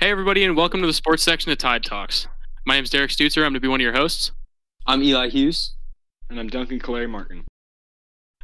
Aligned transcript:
Hey, 0.00 0.10
everybody, 0.10 0.44
and 0.44 0.56
welcome 0.56 0.80
to 0.80 0.86
the 0.86 0.92
sports 0.92 1.24
section 1.24 1.50
of 1.50 1.58
Tide 1.58 1.82
Talks. 1.82 2.28
My 2.64 2.76
name 2.76 2.84
is 2.84 2.90
Derek 2.90 3.10
Stutzer. 3.10 3.38
I'm 3.38 3.46
going 3.50 3.54
to 3.54 3.60
be 3.60 3.66
one 3.66 3.80
of 3.80 3.82
your 3.82 3.94
hosts. 3.94 4.30
I'm 4.86 5.02
Eli 5.02 5.28
Hughes. 5.28 5.74
And 6.30 6.38
I'm 6.38 6.46
Duncan 6.46 6.78
Calary 6.78 7.08
Martin. 7.08 7.46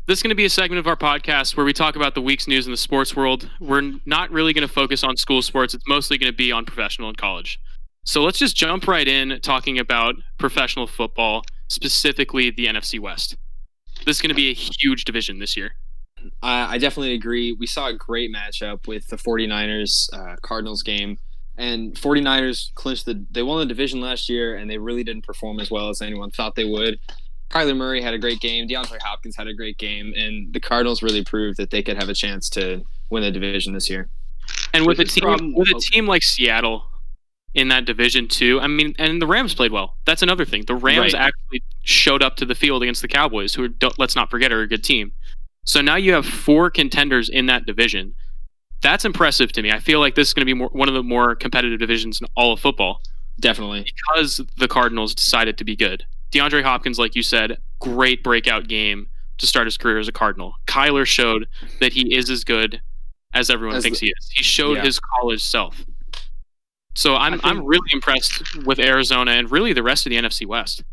This 0.08 0.18
is 0.18 0.22
going 0.24 0.30
to 0.30 0.34
be 0.34 0.46
a 0.46 0.50
segment 0.50 0.80
of 0.80 0.88
our 0.88 0.96
podcast 0.96 1.56
where 1.56 1.64
we 1.64 1.72
talk 1.72 1.94
about 1.94 2.16
the 2.16 2.20
week's 2.20 2.48
news 2.48 2.66
in 2.66 2.72
the 2.72 2.76
sports 2.76 3.14
world. 3.14 3.48
We're 3.60 3.92
not 4.04 4.32
really 4.32 4.52
going 4.52 4.66
to 4.66 4.74
focus 4.74 5.04
on 5.04 5.16
school 5.16 5.42
sports, 5.42 5.74
it's 5.74 5.84
mostly 5.86 6.18
going 6.18 6.32
to 6.32 6.36
be 6.36 6.50
on 6.50 6.64
professional 6.64 7.08
and 7.08 7.16
college. 7.16 7.60
So 8.04 8.24
let's 8.24 8.40
just 8.40 8.56
jump 8.56 8.88
right 8.88 9.06
in 9.06 9.38
talking 9.40 9.78
about 9.78 10.16
professional 10.40 10.88
football, 10.88 11.44
specifically 11.68 12.50
the 12.50 12.66
NFC 12.66 12.98
West. 12.98 13.36
This 14.04 14.16
is 14.16 14.20
going 14.20 14.30
to 14.30 14.34
be 14.34 14.50
a 14.50 14.54
huge 14.54 15.04
division 15.04 15.38
this 15.38 15.56
year. 15.56 15.70
I, 16.42 16.74
I 16.74 16.78
definitely 16.78 17.14
agree. 17.14 17.52
We 17.52 17.68
saw 17.68 17.86
a 17.86 17.94
great 17.94 18.34
matchup 18.34 18.88
with 18.88 19.06
the 19.06 19.16
49ers 19.16 20.12
uh, 20.12 20.34
Cardinals 20.42 20.82
game. 20.82 21.16
And 21.56 21.94
49ers 21.94 22.74
clinched 22.74 23.06
the 23.06 23.24
they 23.30 23.42
won 23.42 23.60
the 23.60 23.66
division 23.66 24.00
last 24.00 24.28
year 24.28 24.56
and 24.56 24.68
they 24.68 24.78
really 24.78 25.04
didn't 25.04 25.24
perform 25.24 25.60
as 25.60 25.70
well 25.70 25.88
as 25.88 26.02
anyone 26.02 26.30
thought 26.30 26.56
they 26.56 26.64
would. 26.64 26.98
Kyler 27.50 27.76
Murray 27.76 28.02
had 28.02 28.14
a 28.14 28.18
great 28.18 28.40
game, 28.40 28.66
DeAndre 28.66 29.00
Hopkins 29.00 29.36
had 29.36 29.46
a 29.46 29.54
great 29.54 29.78
game, 29.78 30.12
and 30.16 30.52
the 30.52 30.58
Cardinals 30.58 31.02
really 31.02 31.22
proved 31.22 31.56
that 31.58 31.70
they 31.70 31.82
could 31.82 31.96
have 31.96 32.08
a 32.08 32.14
chance 32.14 32.48
to 32.50 32.82
win 33.10 33.22
the 33.22 33.30
division 33.30 33.74
this 33.74 33.88
year. 33.88 34.08
And 34.72 34.86
with 34.86 34.98
a 34.98 35.04
team 35.04 35.54
with 35.54 35.68
a 35.68 35.80
team 35.80 36.06
like 36.06 36.22
Seattle 36.22 36.84
in 37.54 37.68
that 37.68 37.84
division 37.84 38.26
too, 38.26 38.60
I 38.60 38.66
mean, 38.66 38.94
and 38.98 39.22
the 39.22 39.26
Rams 39.26 39.54
played 39.54 39.70
well. 39.70 39.96
That's 40.04 40.22
another 40.22 40.44
thing. 40.44 40.64
The 40.66 40.74
Rams 40.74 41.14
right. 41.14 41.22
actually 41.22 41.62
showed 41.84 42.22
up 42.22 42.36
to 42.36 42.44
the 42.44 42.56
field 42.56 42.82
against 42.82 43.02
the 43.02 43.08
Cowboys, 43.08 43.54
who 43.54 43.64
are, 43.66 43.90
let's 43.98 44.16
not 44.16 44.30
forget 44.30 44.50
are 44.50 44.62
a 44.62 44.68
good 44.68 44.82
team. 44.82 45.12
So 45.64 45.80
now 45.80 45.96
you 45.96 46.12
have 46.12 46.26
four 46.26 46.70
contenders 46.70 47.28
in 47.28 47.46
that 47.46 47.66
division 47.66 48.14
that's 48.84 49.06
impressive 49.06 49.50
to 49.52 49.62
me. 49.62 49.72
I 49.72 49.80
feel 49.80 49.98
like 49.98 50.14
this 50.14 50.28
is 50.28 50.34
going 50.34 50.42
to 50.42 50.46
be 50.46 50.54
more, 50.54 50.68
one 50.68 50.88
of 50.88 50.94
the 50.94 51.02
more 51.02 51.34
competitive 51.34 51.80
divisions 51.80 52.20
in 52.20 52.28
all 52.36 52.52
of 52.52 52.60
football. 52.60 53.00
Definitely. 53.40 53.86
Because 54.12 54.42
the 54.58 54.68
Cardinals 54.68 55.14
decided 55.14 55.58
to 55.58 55.64
be 55.64 55.74
good. 55.74 56.04
DeAndre 56.30 56.62
Hopkins, 56.62 56.98
like 56.98 57.16
you 57.16 57.22
said, 57.22 57.58
great 57.80 58.22
breakout 58.22 58.68
game 58.68 59.08
to 59.38 59.46
start 59.46 59.66
his 59.66 59.78
career 59.78 59.98
as 59.98 60.06
a 60.06 60.12
Cardinal. 60.12 60.54
Kyler 60.66 61.06
showed 61.06 61.48
that 61.80 61.94
he 61.94 62.14
is 62.14 62.28
as 62.28 62.44
good 62.44 62.80
as 63.32 63.48
everyone 63.48 63.76
as 63.76 63.82
thinks 63.82 64.00
the, 64.00 64.06
he 64.06 64.12
is. 64.16 64.30
He 64.34 64.44
showed 64.44 64.76
yeah. 64.76 64.84
his 64.84 65.00
college 65.00 65.42
self. 65.42 65.84
So 66.94 67.16
I'm 67.16 67.32
think, 67.32 67.46
I'm 67.46 67.64
really 67.64 67.88
impressed 67.92 68.64
with 68.66 68.78
Arizona 68.78 69.32
and 69.32 69.50
really 69.50 69.72
the 69.72 69.82
rest 69.82 70.06
of 70.06 70.10
the 70.10 70.16
NFC 70.16 70.46
West. 70.46 70.84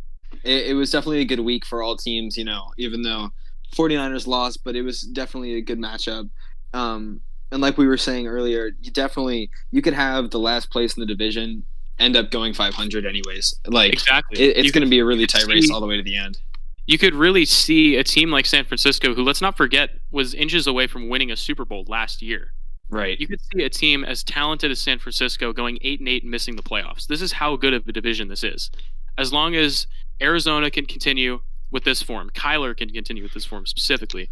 It, 0.43 0.67
it 0.67 0.73
was 0.73 0.89
definitely 0.89 1.19
a 1.19 1.25
good 1.25 1.41
week 1.41 1.65
for 1.65 1.83
all 1.83 1.97
teams, 1.97 2.37
you 2.37 2.45
know, 2.45 2.71
even 2.77 3.01
though 3.01 3.29
49ers 3.75 4.27
lost, 4.27 4.63
but 4.63 4.75
it 4.77 4.81
was 4.81 5.01
definitely 5.01 5.55
a 5.55 5.61
good 5.61 5.77
matchup. 5.77 6.29
Um, 6.73 7.21
and 7.51 7.61
like 7.61 7.77
we 7.77 7.87
were 7.87 7.97
saying 7.97 8.27
earlier, 8.27 8.71
you 8.81 8.91
definitely 8.91 9.49
you 9.71 9.81
could 9.81 9.93
have 9.93 10.31
the 10.31 10.39
last 10.39 10.69
place 10.69 10.95
in 10.95 11.01
the 11.01 11.05
division 11.05 11.63
end 11.99 12.15
up 12.15 12.31
going 12.31 12.53
500 12.53 13.05
anyways. 13.05 13.55
Like 13.67 13.93
exactly, 13.93 14.39
it, 14.39 14.57
it's 14.57 14.71
going 14.71 14.83
to 14.83 14.89
be 14.89 14.99
a 14.99 15.05
really 15.05 15.27
tight 15.27 15.43
see, 15.43 15.51
race 15.51 15.71
all 15.71 15.79
the 15.79 15.87
way 15.87 15.97
to 15.97 16.03
the 16.03 16.15
end. 16.15 16.39
You 16.87 16.97
could 16.97 17.13
really 17.13 17.45
see 17.45 17.95
a 17.95 18.03
team 18.03 18.31
like 18.31 18.45
San 18.45 18.65
Francisco, 18.65 19.13
who 19.13 19.23
let's 19.23 19.41
not 19.41 19.55
forget 19.55 19.91
was 20.09 20.33
inches 20.33 20.67
away 20.67 20.87
from 20.87 21.09
winning 21.09 21.31
a 21.31 21.37
Super 21.37 21.63
Bowl 21.63 21.85
last 21.87 22.21
year. 22.21 22.53
Right. 22.89 23.17
You 23.19 23.27
could 23.27 23.39
see 23.53 23.63
a 23.63 23.69
team 23.69 24.03
as 24.03 24.23
talented 24.23 24.69
as 24.69 24.81
San 24.81 24.99
Francisco 24.99 25.53
going 25.53 25.79
eight 25.81 25.99
and 25.99 26.09
eight 26.09 26.23
and 26.23 26.31
missing 26.31 26.57
the 26.57 26.63
playoffs. 26.63 27.07
This 27.07 27.21
is 27.21 27.31
how 27.31 27.55
good 27.55 27.73
of 27.73 27.87
a 27.87 27.91
division 27.93 28.27
this 28.27 28.43
is. 28.43 28.69
As 29.17 29.31
long 29.31 29.55
as 29.55 29.87
Arizona 30.21 30.69
can 30.69 30.85
continue 30.85 31.41
with 31.69 31.85
this 31.85 32.01
form, 32.01 32.29
Kyler 32.31 32.75
can 32.75 32.89
continue 32.89 33.23
with 33.23 33.33
this 33.33 33.45
form 33.45 33.65
specifically, 33.65 34.29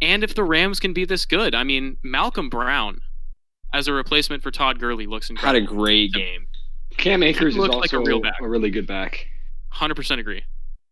and 0.00 0.24
if 0.24 0.34
the 0.34 0.44
Rams 0.44 0.80
can 0.80 0.92
be 0.92 1.04
this 1.04 1.26
good, 1.26 1.54
I 1.54 1.64
mean, 1.64 1.96
Malcolm 2.02 2.48
Brown 2.48 3.00
as 3.72 3.88
a 3.88 3.92
replacement 3.92 4.42
for 4.42 4.50
Todd 4.50 4.78
Gurley 4.78 5.06
looks 5.06 5.30
incredible. 5.30 5.60
Had 5.60 5.70
a 5.70 5.74
great 5.74 6.12
game. 6.12 6.46
Cam 6.96 7.22
Akers 7.22 7.54
is 7.54 7.60
also 7.60 7.78
like 7.78 7.92
a, 7.92 7.98
real 7.98 8.20
back. 8.20 8.34
a 8.40 8.48
really 8.48 8.70
good 8.70 8.86
back. 8.86 9.26
Hundred 9.70 9.94
percent 9.94 10.20
agree. 10.20 10.42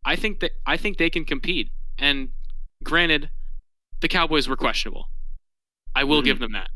I 0.05 0.17
think 0.17 0.41
that 0.41 0.53
I 0.67 0.77
think 0.77 0.99
they 0.99 1.11
can 1.11 1.25
compete. 1.25 1.71
And 1.99 2.29
granted, 2.83 3.31
the 4.01 4.09
Cowboys 4.09 4.49
were 4.49 4.57
questionable. 4.57 5.09
I 5.95 6.05
will 6.05 6.19
mm-hmm. 6.19 6.27
give 6.27 6.39
them 6.39 6.53
that. 6.53 6.71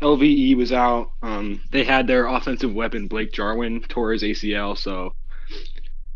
LVE 0.00 0.56
was 0.56 0.72
out. 0.72 1.12
Um, 1.22 1.60
they 1.70 1.84
had 1.84 2.06
their 2.06 2.26
offensive 2.26 2.74
weapon 2.74 3.06
Blake 3.06 3.32
Jarwin 3.32 3.82
tore 3.88 4.12
his 4.12 4.22
ACL, 4.22 4.76
so 4.76 5.14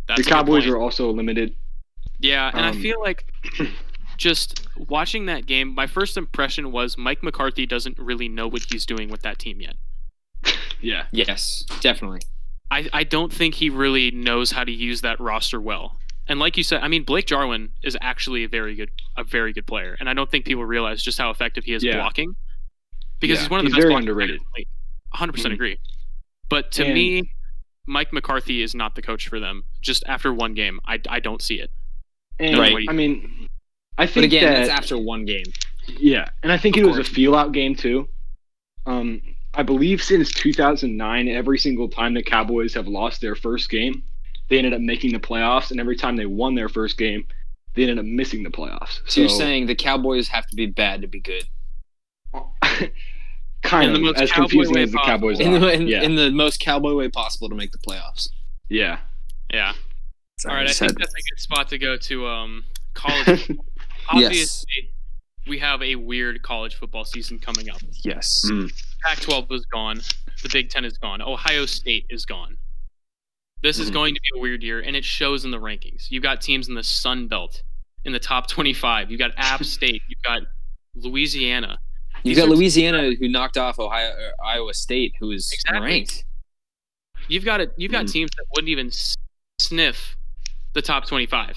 That's 0.08 0.24
the 0.24 0.28
Cowboys 0.28 0.66
were 0.66 0.78
also 0.78 1.10
limited. 1.12 1.54
Yeah, 2.18 2.50
and 2.52 2.66
um, 2.66 2.76
I 2.76 2.80
feel 2.80 3.00
like 3.00 3.32
just 4.16 4.66
watching 4.76 5.26
that 5.26 5.46
game, 5.46 5.74
my 5.74 5.86
first 5.86 6.16
impression 6.16 6.72
was 6.72 6.96
Mike 6.96 7.22
McCarthy 7.22 7.66
doesn't 7.66 7.98
really 7.98 8.28
know 8.28 8.48
what 8.48 8.62
he's 8.70 8.86
doing 8.86 9.08
with 9.08 9.22
that 9.22 9.38
team 9.38 9.60
yet. 9.60 9.76
yeah. 10.80 11.06
Yes, 11.12 11.64
definitely. 11.80 12.20
I, 12.70 12.88
I 12.92 13.04
don't 13.04 13.32
think 13.32 13.54
he 13.54 13.70
really 13.70 14.10
knows 14.10 14.50
how 14.50 14.64
to 14.64 14.72
use 14.72 15.00
that 15.02 15.20
roster 15.20 15.60
well. 15.60 15.98
And 16.28 16.40
like 16.40 16.56
you 16.56 16.64
said, 16.64 16.82
I 16.82 16.88
mean 16.88 17.04
Blake 17.04 17.26
Jarwin 17.26 17.70
is 17.84 17.96
actually 18.00 18.42
a 18.42 18.48
very 18.48 18.74
good 18.74 18.90
a 19.16 19.22
very 19.22 19.52
good 19.52 19.66
player, 19.66 19.96
and 20.00 20.10
I 20.10 20.14
don't 20.14 20.28
think 20.28 20.44
people 20.44 20.64
realize 20.64 21.00
just 21.00 21.18
how 21.18 21.30
effective 21.30 21.64
he 21.64 21.72
is 21.72 21.84
yeah. 21.84 21.96
blocking. 21.96 22.34
Because 23.20 23.36
yeah. 23.36 23.42
he's 23.42 23.50
one 23.50 23.60
of 23.60 23.64
the 23.64 23.68
he's 23.68 23.76
best 23.76 23.86
very 23.86 23.94
underrated. 23.94 24.40
100 24.40 25.32
percent 25.32 25.52
mm-hmm. 25.52 25.54
agree. 25.54 25.78
But 26.48 26.72
to 26.72 26.84
and... 26.84 26.94
me, 26.94 27.30
Mike 27.86 28.12
McCarthy 28.12 28.62
is 28.62 28.74
not 28.74 28.94
the 28.96 29.02
coach 29.02 29.28
for 29.28 29.38
them. 29.38 29.64
Just 29.80 30.02
after 30.06 30.32
one 30.32 30.54
game, 30.54 30.80
I, 30.84 31.00
I 31.08 31.20
don't 31.20 31.40
see 31.40 31.60
it. 31.60 31.70
And, 32.38 32.58
right. 32.58 32.84
I 32.88 32.92
mean, 32.92 33.48
I 33.98 34.06
think 34.06 34.14
but 34.14 34.24
again, 34.24 34.44
that, 34.44 34.66
that's 34.66 34.70
after 34.70 34.98
one 34.98 35.24
game. 35.24 35.46
Yeah, 35.98 36.28
and 36.42 36.52
I 36.52 36.58
think 36.58 36.76
of 36.76 36.82
it 36.82 36.86
course. 36.86 36.98
was 36.98 37.08
a 37.08 37.10
feel 37.10 37.34
out 37.34 37.52
game 37.52 37.74
too. 37.74 38.08
Um, 38.86 39.22
I 39.54 39.62
believe 39.62 40.02
since 40.02 40.32
2009, 40.32 41.28
every 41.28 41.58
single 41.58 41.88
time 41.88 42.14
the 42.14 42.22
Cowboys 42.22 42.74
have 42.74 42.86
lost 42.86 43.20
their 43.20 43.34
first 43.34 43.70
game, 43.70 44.02
they 44.48 44.58
ended 44.58 44.74
up 44.74 44.80
making 44.80 45.12
the 45.12 45.18
playoffs, 45.18 45.70
and 45.70 45.80
every 45.80 45.96
time 45.96 46.16
they 46.16 46.26
won 46.26 46.54
their 46.54 46.68
first 46.68 46.98
game, 46.98 47.26
they 47.74 47.82
ended 47.82 47.98
up 47.98 48.04
missing 48.04 48.42
the 48.42 48.50
playoffs. 48.50 49.00
So, 49.06 49.08
so 49.08 49.20
you're 49.20 49.30
saying 49.30 49.66
the 49.66 49.74
Cowboys 49.74 50.28
have 50.28 50.46
to 50.48 50.56
be 50.56 50.66
bad 50.66 51.02
to 51.02 51.08
be 51.08 51.20
good? 51.20 51.44
kind 53.62 53.96
in 53.96 54.06
of 54.06 54.16
as 54.16 54.30
confusing 54.30 54.76
as 54.76 54.92
the 54.92 54.98
Cowboys 54.98 55.40
in 55.40 55.52
the, 55.52 55.72
in, 55.72 55.86
yeah. 55.86 56.02
in 56.02 56.16
the 56.16 56.30
most 56.30 56.60
cowboy 56.60 56.94
way 56.94 57.08
possible 57.08 57.48
to 57.48 57.54
make 57.54 57.72
the 57.72 57.78
playoffs. 57.78 58.28
Yeah. 58.68 58.98
Yeah. 59.52 59.72
Sorry, 60.38 60.52
All 60.52 60.60
right, 60.60 60.70
I 60.70 60.72
think 60.72 60.98
that's 60.98 61.14
a 61.14 61.34
good 61.34 61.40
spot 61.40 61.68
to 61.70 61.78
go 61.78 61.96
to 61.96 62.26
um, 62.26 62.64
college 62.94 63.50
obviously 64.08 64.68
yes. 64.76 64.86
we 65.46 65.58
have 65.58 65.82
a 65.82 65.96
weird 65.96 66.42
college 66.42 66.74
football 66.74 67.04
season 67.04 67.38
coming 67.38 67.70
up. 67.70 67.80
Yes. 68.04 68.42
Mm. 68.46 68.72
Pac-12 69.02 69.52
is 69.52 69.66
gone. 69.66 70.00
The 70.42 70.48
Big 70.48 70.70
Ten 70.70 70.84
is 70.84 70.98
gone. 70.98 71.22
Ohio 71.22 71.66
State 71.66 72.06
is 72.10 72.24
gone. 72.26 72.56
This 73.62 73.78
mm. 73.78 73.82
is 73.82 73.90
going 73.90 74.14
to 74.14 74.20
be 74.20 74.38
a 74.38 74.42
weird 74.42 74.62
year, 74.62 74.80
and 74.80 74.94
it 74.94 75.04
shows 75.04 75.44
in 75.44 75.50
the 75.50 75.60
rankings. 75.60 76.10
You've 76.10 76.22
got 76.22 76.40
teams 76.40 76.68
in 76.68 76.74
the 76.74 76.82
Sun 76.82 77.28
Belt 77.28 77.62
in 78.04 78.12
the 78.12 78.20
top 78.20 78.48
25. 78.48 79.10
You've 79.10 79.18
got 79.18 79.32
App 79.36 79.64
State. 79.64 80.02
You've 80.08 80.22
got 80.22 80.42
Louisiana. 80.94 81.78
You've 82.22 82.38
got 82.38 82.48
Louisiana 82.48 83.12
who 83.18 83.28
knocked 83.28 83.56
off 83.56 83.78
Ohio 83.78 84.12
Iowa 84.44 84.74
State, 84.74 85.14
who 85.20 85.30
is 85.30 85.50
exactly. 85.52 85.86
ranked. 85.86 86.24
You've 87.28 87.44
got 87.44 87.60
it. 87.60 87.72
You've 87.76 87.92
got 87.92 88.06
mm. 88.06 88.12
teams 88.12 88.30
that 88.36 88.44
wouldn't 88.54 88.68
even 88.68 88.90
sniff 89.58 90.16
the 90.74 90.82
top 90.82 91.06
25. 91.06 91.56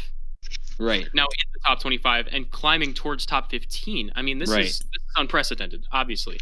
Right. 0.79 1.07
Now 1.13 1.23
in 1.23 1.48
the 1.63 1.69
top 1.69 1.81
25 1.81 2.27
and 2.31 2.49
climbing 2.51 2.93
towards 2.93 3.25
top 3.25 3.51
15. 3.51 4.11
I 4.15 4.21
mean, 4.21 4.39
this, 4.39 4.49
right. 4.49 4.65
is, 4.65 4.79
this 4.79 4.85
is 4.85 5.13
unprecedented, 5.17 5.85
obviously. 5.91 6.39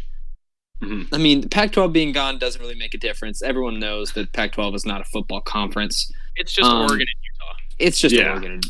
Mm-hmm. 0.82 1.14
I 1.14 1.18
mean, 1.18 1.48
Pac 1.48 1.72
12 1.72 1.92
being 1.92 2.12
gone 2.12 2.38
doesn't 2.38 2.60
really 2.60 2.76
make 2.76 2.94
a 2.94 2.98
difference. 2.98 3.42
Everyone 3.42 3.78
knows 3.78 4.12
that 4.12 4.32
Pac 4.32 4.52
12 4.52 4.76
is 4.76 4.86
not 4.86 5.00
a 5.00 5.04
football 5.04 5.40
conference. 5.40 6.10
It's 6.36 6.52
just 6.52 6.70
um, 6.70 6.82
Oregon 6.82 7.00
and 7.00 7.08
Utah. 7.08 7.54
It's 7.78 7.98
just 7.98 8.14
yeah. 8.14 8.32
Oregon. 8.32 8.60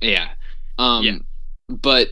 Yeah. 0.00 0.28
Um, 0.78 1.04
yeah. 1.04 1.18
But 1.68 2.08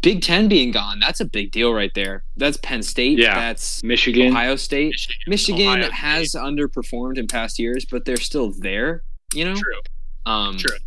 Big 0.00 0.22
Ten 0.22 0.48
being 0.48 0.70
gone, 0.70 0.98
that's 1.00 1.20
a 1.20 1.26
big 1.26 1.52
deal 1.52 1.74
right 1.74 1.92
there. 1.94 2.24
That's 2.36 2.56
Penn 2.58 2.82
State. 2.82 3.18
Yeah. 3.18 3.34
That's 3.34 3.84
Michigan. 3.84 4.28
Ohio 4.28 4.56
State. 4.56 4.92
Michigan, 4.92 5.16
Michigan 5.26 5.68
Ohio 5.68 5.90
has 5.90 6.30
State. 6.30 6.40
underperformed 6.40 7.18
in 7.18 7.26
past 7.26 7.58
years, 7.58 7.84
but 7.84 8.06
they're 8.06 8.16
still 8.16 8.52
there, 8.58 9.02
you 9.34 9.44
know? 9.44 9.54
True. 9.54 9.80
Um, 10.24 10.56
True 10.56 10.78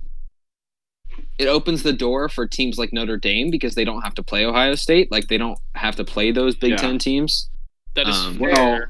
it 1.38 1.48
opens 1.48 1.84
the 1.84 1.94
door 1.94 2.30
for 2.30 2.48
teams 2.48 2.78
like 2.78 2.94
Notre 2.94 3.18
Dame 3.18 3.50
because 3.50 3.76
they 3.76 3.84
don't 3.84 4.02
have 4.02 4.14
to 4.16 4.24
play 4.24 4.46
Ohio 4.46 4.76
State. 4.76 5.12
Like 5.12 5.28
they 5.28 5.38
don't 5.38 5.60
have 5.76 5.96
to 5.98 6.04
play 6.04 6.32
those 6.32 6.56
Big 6.56 6.72
yeah. 6.72 6.78
Ten 6.78 6.98
teams. 6.98 7.50
That 7.96 8.08
is 8.08 8.16
um, 8.16 8.40
fair. 8.40 8.90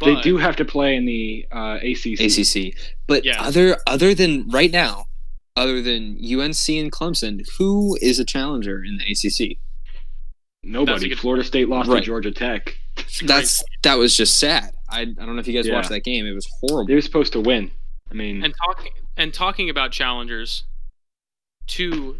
Well, 0.00 0.14
they 0.16 0.20
do 0.20 0.36
have 0.36 0.56
to 0.56 0.64
play 0.64 0.96
in 0.96 1.04
the 1.04 1.46
uh, 1.52 1.78
ACC. 1.82 2.20
ACC, 2.20 2.74
but 3.06 3.24
yeah. 3.24 3.42
other 3.42 3.76
other 3.86 4.14
than 4.14 4.48
right 4.48 4.70
now, 4.70 5.04
other 5.56 5.80
than 5.80 6.16
UNC 6.18 6.68
and 6.68 6.90
Clemson, 6.90 7.42
who 7.58 7.96
is 8.00 8.18
a 8.18 8.24
challenger 8.24 8.82
in 8.84 8.98
the 8.98 9.04
ACC? 9.12 9.58
Nobody. 10.64 11.14
Florida 11.14 11.44
State 11.44 11.68
lost 11.68 11.88
right. 11.88 11.98
to 11.98 12.04
Georgia 12.04 12.30
Tech. 12.30 12.76
That's 13.24 13.62
that 13.82 13.96
was 13.96 14.16
just 14.16 14.38
sad. 14.38 14.72
I, 14.88 15.00
I 15.00 15.04
don't 15.04 15.34
know 15.34 15.40
if 15.40 15.48
you 15.48 15.54
guys 15.54 15.66
yeah. 15.66 15.74
watched 15.74 15.88
that 15.88 16.04
game. 16.04 16.26
It 16.26 16.32
was 16.32 16.48
horrible. 16.60 16.86
They 16.86 16.94
were 16.94 17.00
supposed 17.00 17.32
to 17.32 17.40
win. 17.40 17.70
I 18.10 18.14
mean, 18.14 18.44
and 18.44 18.54
talking 18.66 18.92
and 19.16 19.32
talking 19.32 19.70
about 19.70 19.92
challengers, 19.92 20.64
to 21.68 22.18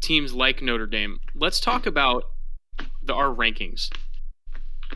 teams 0.00 0.32
like 0.32 0.62
Notre 0.62 0.86
Dame, 0.86 1.18
let's 1.34 1.60
talk 1.60 1.86
about 1.86 2.24
the, 3.02 3.14
our 3.14 3.34
rankings. 3.34 3.90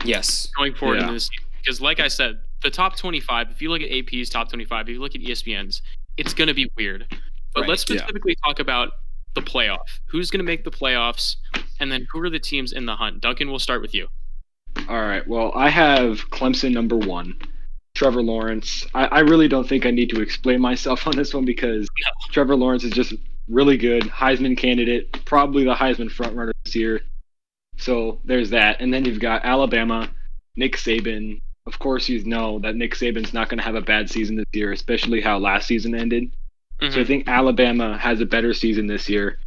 Yes. 0.03 0.47
Going 0.57 0.73
forward 0.73 0.99
yeah. 0.99 1.07
in 1.07 1.13
this 1.13 1.29
because, 1.61 1.81
like 1.81 1.99
I 1.99 2.07
said, 2.07 2.39
the 2.61 2.69
top 2.69 2.97
25. 2.97 3.51
If 3.51 3.61
you 3.61 3.69
look 3.69 3.81
at 3.81 3.91
AP's 3.91 4.29
top 4.29 4.49
25, 4.49 4.89
if 4.89 4.93
you 4.93 5.01
look 5.01 5.15
at 5.15 5.21
ESPN's, 5.21 5.81
it's 6.17 6.33
going 6.33 6.47
to 6.47 6.53
be 6.53 6.69
weird. 6.77 7.05
But 7.53 7.61
right. 7.61 7.69
let's 7.69 7.81
specifically 7.81 8.35
yeah. 8.37 8.47
talk 8.47 8.59
about 8.59 8.89
the 9.35 9.41
playoff. 9.41 9.85
Who's 10.07 10.29
going 10.29 10.39
to 10.39 10.45
make 10.45 10.63
the 10.63 10.71
playoffs, 10.71 11.35
and 11.79 11.91
then 11.91 12.05
who 12.11 12.21
are 12.21 12.29
the 12.29 12.39
teams 12.39 12.73
in 12.73 12.85
the 12.85 12.95
hunt? 12.95 13.21
Duncan, 13.21 13.49
we'll 13.49 13.59
start 13.59 13.81
with 13.81 13.93
you. 13.93 14.07
All 14.89 15.01
right. 15.01 15.25
Well, 15.27 15.51
I 15.55 15.69
have 15.69 16.29
Clemson 16.31 16.73
number 16.73 16.97
one. 16.97 17.35
Trevor 17.93 18.21
Lawrence. 18.21 18.85
I, 18.93 19.05
I 19.05 19.19
really 19.19 19.47
don't 19.47 19.67
think 19.67 19.85
I 19.85 19.91
need 19.91 20.09
to 20.09 20.21
explain 20.21 20.59
myself 20.59 21.07
on 21.07 21.15
this 21.15 21.33
one 21.33 21.45
because 21.45 21.87
no. 22.03 22.11
Trevor 22.31 22.55
Lawrence 22.55 22.83
is 22.83 22.91
just 22.91 23.13
really 23.47 23.77
good. 23.77 24.03
Heisman 24.03 24.57
candidate, 24.57 25.25
probably 25.25 25.63
the 25.63 25.73
Heisman 25.73 26.11
frontrunner 26.11 26.51
this 26.63 26.75
year. 26.75 27.01
So 27.77 28.19
there's 28.25 28.49
that. 28.51 28.81
And 28.81 28.93
then 28.93 29.05
you've 29.05 29.19
got 29.19 29.45
Alabama, 29.45 30.09
Nick 30.55 30.77
Saban. 30.77 31.41
Of 31.67 31.79
course, 31.79 32.07
you 32.07 32.23
know 32.23 32.59
that 32.59 32.75
Nick 32.75 32.93
Saban's 32.93 33.33
not 33.33 33.49
going 33.49 33.57
to 33.57 33.63
have 33.63 33.75
a 33.75 33.81
bad 33.81 34.09
season 34.09 34.35
this 34.35 34.45
year, 34.53 34.71
especially 34.71 35.21
how 35.21 35.37
last 35.39 35.67
season 35.67 35.95
ended. 35.95 36.31
Mm-hmm. 36.79 36.93
So 36.93 36.99
I 36.99 37.03
mm-hmm. 37.03 37.07
think 37.07 37.27
Alabama 37.27 37.97
has 37.97 38.21
a 38.21 38.25
better 38.25 38.53
season 38.53 38.87
this 38.87 39.09
year. 39.09 39.39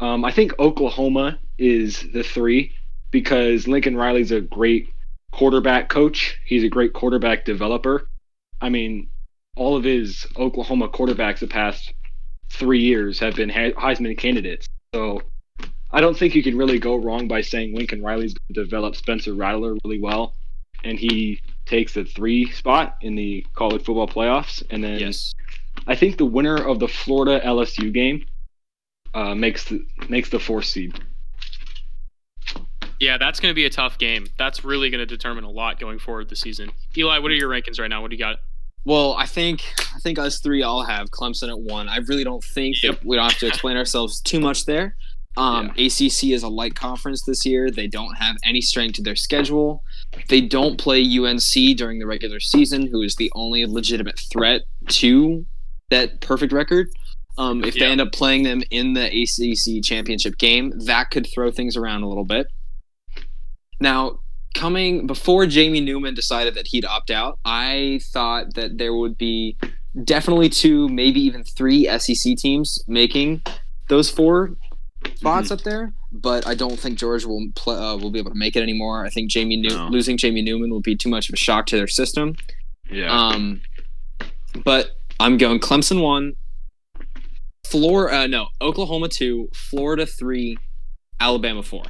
Um, 0.00 0.24
I 0.24 0.32
think 0.32 0.58
Oklahoma 0.58 1.38
is 1.58 2.04
the 2.12 2.22
three 2.22 2.72
because 3.10 3.68
Lincoln 3.68 3.96
Riley's 3.96 4.32
a 4.32 4.40
great 4.40 4.88
quarterback 5.32 5.88
coach. 5.88 6.38
He's 6.44 6.64
a 6.64 6.68
great 6.68 6.92
quarterback 6.92 7.44
developer. 7.44 8.08
I 8.60 8.68
mean, 8.68 9.08
all 9.56 9.76
of 9.76 9.84
his 9.84 10.26
Oklahoma 10.36 10.88
quarterbacks 10.88 11.38
the 11.38 11.46
past 11.46 11.92
three 12.50 12.80
years 12.80 13.18
have 13.18 13.34
been 13.36 13.50
Heisman 13.50 14.16
candidates. 14.16 14.68
So 14.94 15.22
I 15.90 16.00
don't 16.00 16.16
think 16.16 16.34
you 16.34 16.42
can 16.42 16.56
really 16.56 16.78
go 16.78 16.96
wrong 16.96 17.28
by 17.28 17.40
saying 17.40 17.74
Lincoln 17.74 18.02
Riley's 18.02 18.34
going 18.34 18.54
to 18.54 18.64
develop 18.64 18.96
Spencer 18.96 19.34
Rattler 19.34 19.76
really 19.84 20.00
well, 20.00 20.34
and 20.82 20.98
he 20.98 21.40
takes 21.66 21.94
the 21.94 22.04
three 22.04 22.50
spot 22.52 22.96
in 23.00 23.14
the 23.14 23.46
college 23.54 23.84
football 23.84 24.08
playoffs. 24.08 24.62
And 24.70 24.82
then 24.82 24.98
yes. 24.98 25.32
I 25.86 25.94
think 25.94 26.18
the 26.18 26.26
winner 26.26 26.56
of 26.56 26.78
the 26.78 26.88
Florida 26.88 27.40
LSU 27.44 27.92
game 27.92 28.24
uh, 29.14 29.34
makes 29.34 29.64
the 29.64 29.84
makes 30.08 30.30
the 30.30 30.40
fourth 30.40 30.66
seed. 30.66 30.98
Yeah, 33.00 33.18
that's 33.18 33.40
going 33.40 33.50
to 33.50 33.54
be 33.54 33.64
a 33.64 33.70
tough 33.70 33.98
game. 33.98 34.26
That's 34.38 34.64
really 34.64 34.88
going 34.90 35.00
to 35.00 35.06
determine 35.06 35.44
a 35.44 35.50
lot 35.50 35.78
going 35.78 35.98
forward 35.98 36.28
this 36.28 36.40
season. 36.40 36.70
Eli, 36.96 37.18
what 37.18 37.30
are 37.30 37.34
your 37.34 37.50
rankings 37.50 37.78
right 37.80 37.90
now? 37.90 38.02
What 38.02 38.10
do 38.10 38.16
you 38.16 38.22
got? 38.22 38.36
Well, 38.84 39.14
I 39.14 39.26
think 39.26 39.62
I 39.94 39.98
think 40.00 40.18
us 40.18 40.40
three 40.40 40.62
all 40.62 40.84
have 40.84 41.10
Clemson 41.10 41.48
at 41.48 41.58
one. 41.58 41.88
I 41.88 41.98
really 41.98 42.24
don't 42.24 42.44
think 42.44 42.82
yep. 42.82 43.00
we 43.04 43.16
don't 43.16 43.30
have 43.30 43.38
to 43.38 43.46
explain 43.46 43.76
ourselves 43.76 44.20
too 44.20 44.40
much 44.40 44.66
there. 44.66 44.96
Um, 45.36 45.72
yeah. 45.74 45.86
ACC 45.86 46.24
is 46.30 46.42
a 46.42 46.48
light 46.48 46.74
conference 46.74 47.22
this 47.22 47.44
year. 47.44 47.70
They 47.70 47.88
don't 47.88 48.14
have 48.14 48.36
any 48.44 48.60
strength 48.60 48.96
to 48.96 49.02
their 49.02 49.16
schedule. 49.16 49.82
They 50.28 50.40
don't 50.40 50.78
play 50.78 51.02
UNC 51.02 51.76
during 51.76 51.98
the 51.98 52.06
regular 52.06 52.38
season, 52.38 52.86
who 52.86 53.02
is 53.02 53.16
the 53.16 53.32
only 53.34 53.66
legitimate 53.66 54.20
threat 54.32 54.62
to 54.88 55.44
that 55.90 56.20
perfect 56.20 56.52
record. 56.52 56.88
Um, 57.36 57.64
if 57.64 57.74
yeah. 57.74 57.86
they 57.86 57.90
end 57.90 58.00
up 58.00 58.12
playing 58.12 58.44
them 58.44 58.62
in 58.70 58.92
the 58.92 59.06
ACC 59.06 59.82
championship 59.82 60.38
game, 60.38 60.72
that 60.84 61.10
could 61.10 61.26
throw 61.26 61.50
things 61.50 61.76
around 61.76 62.02
a 62.02 62.08
little 62.08 62.24
bit. 62.24 62.46
Now, 63.80 64.20
coming 64.54 65.06
before 65.06 65.46
Jamie 65.46 65.80
Newman 65.80 66.14
decided 66.14 66.54
that 66.54 66.68
he'd 66.68 66.84
opt 66.84 67.10
out, 67.10 67.38
I 67.44 68.00
thought 68.12 68.54
that 68.54 68.78
there 68.78 68.94
would 68.94 69.18
be 69.18 69.56
definitely 70.04 70.48
two, 70.48 70.88
maybe 70.88 71.20
even 71.20 71.44
three 71.44 71.86
SEC 71.98 72.36
teams 72.36 72.82
making 72.88 73.42
those 73.88 74.08
four 74.10 74.56
spots 75.16 75.46
mm-hmm. 75.46 75.54
up 75.54 75.62
there. 75.62 75.92
But 76.12 76.46
I 76.46 76.54
don't 76.54 76.78
think 76.78 76.98
Georgia 76.98 77.28
will 77.28 77.48
play, 77.54 77.76
uh, 77.76 77.96
will 77.96 78.10
be 78.10 78.20
able 78.20 78.30
to 78.30 78.38
make 78.38 78.56
it 78.56 78.62
anymore. 78.62 79.04
I 79.04 79.10
think 79.10 79.30
Jamie 79.30 79.56
New- 79.56 79.68
no. 79.68 79.88
losing 79.88 80.16
Jamie 80.16 80.42
Newman 80.42 80.70
will 80.70 80.80
be 80.80 80.96
too 80.96 81.08
much 81.08 81.28
of 81.28 81.34
a 81.34 81.36
shock 81.36 81.66
to 81.66 81.76
their 81.76 81.88
system. 81.88 82.36
Yeah. 82.90 83.12
Um, 83.12 83.60
but 84.64 84.92
I'm 85.18 85.36
going 85.36 85.58
Clemson 85.58 86.00
one, 86.00 86.34
Florida 87.64 88.16
uh, 88.16 88.26
no 88.28 88.46
Oklahoma 88.60 89.08
two, 89.08 89.48
Florida 89.52 90.06
three, 90.06 90.56
Alabama 91.18 91.62
four 91.62 91.82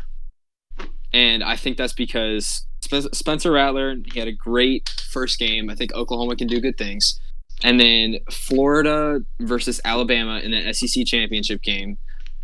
and 1.15 1.45
I 1.45 1.55
think 1.55 1.79
that's 1.79 1.93
because 1.93 2.67
Spencer 2.83 3.53
Rattler 3.53 3.95
he 4.13 4.19
had 4.19 4.29
a 4.29 4.33
great 4.33 4.89
first 5.09 5.39
game. 5.39 5.71
I 5.71 5.75
think 5.77 5.95
Oklahoma 5.95 6.37
can 6.37 6.49
do 6.49 6.61
good 6.61 6.77
things, 6.77 7.19
and 7.63 7.81
then 7.81 8.19
Florida 8.31 9.21
versus 9.41 9.81
Alabama 9.85 10.41
in 10.41 10.51
the 10.51 10.75
SEC 10.75 11.07
championship 11.07 11.63
game. 11.63 11.97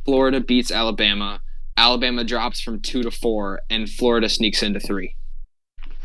Florida 0.04 0.40
beats 0.40 0.70
Alabama. 0.70 1.40
Alabama 1.76 2.24
drops 2.24 2.60
from 2.60 2.80
two 2.80 3.02
to 3.02 3.10
four, 3.10 3.60
and 3.68 3.90
Florida 3.90 4.28
sneaks 4.28 4.62
into 4.62 4.80
three. 4.80 5.16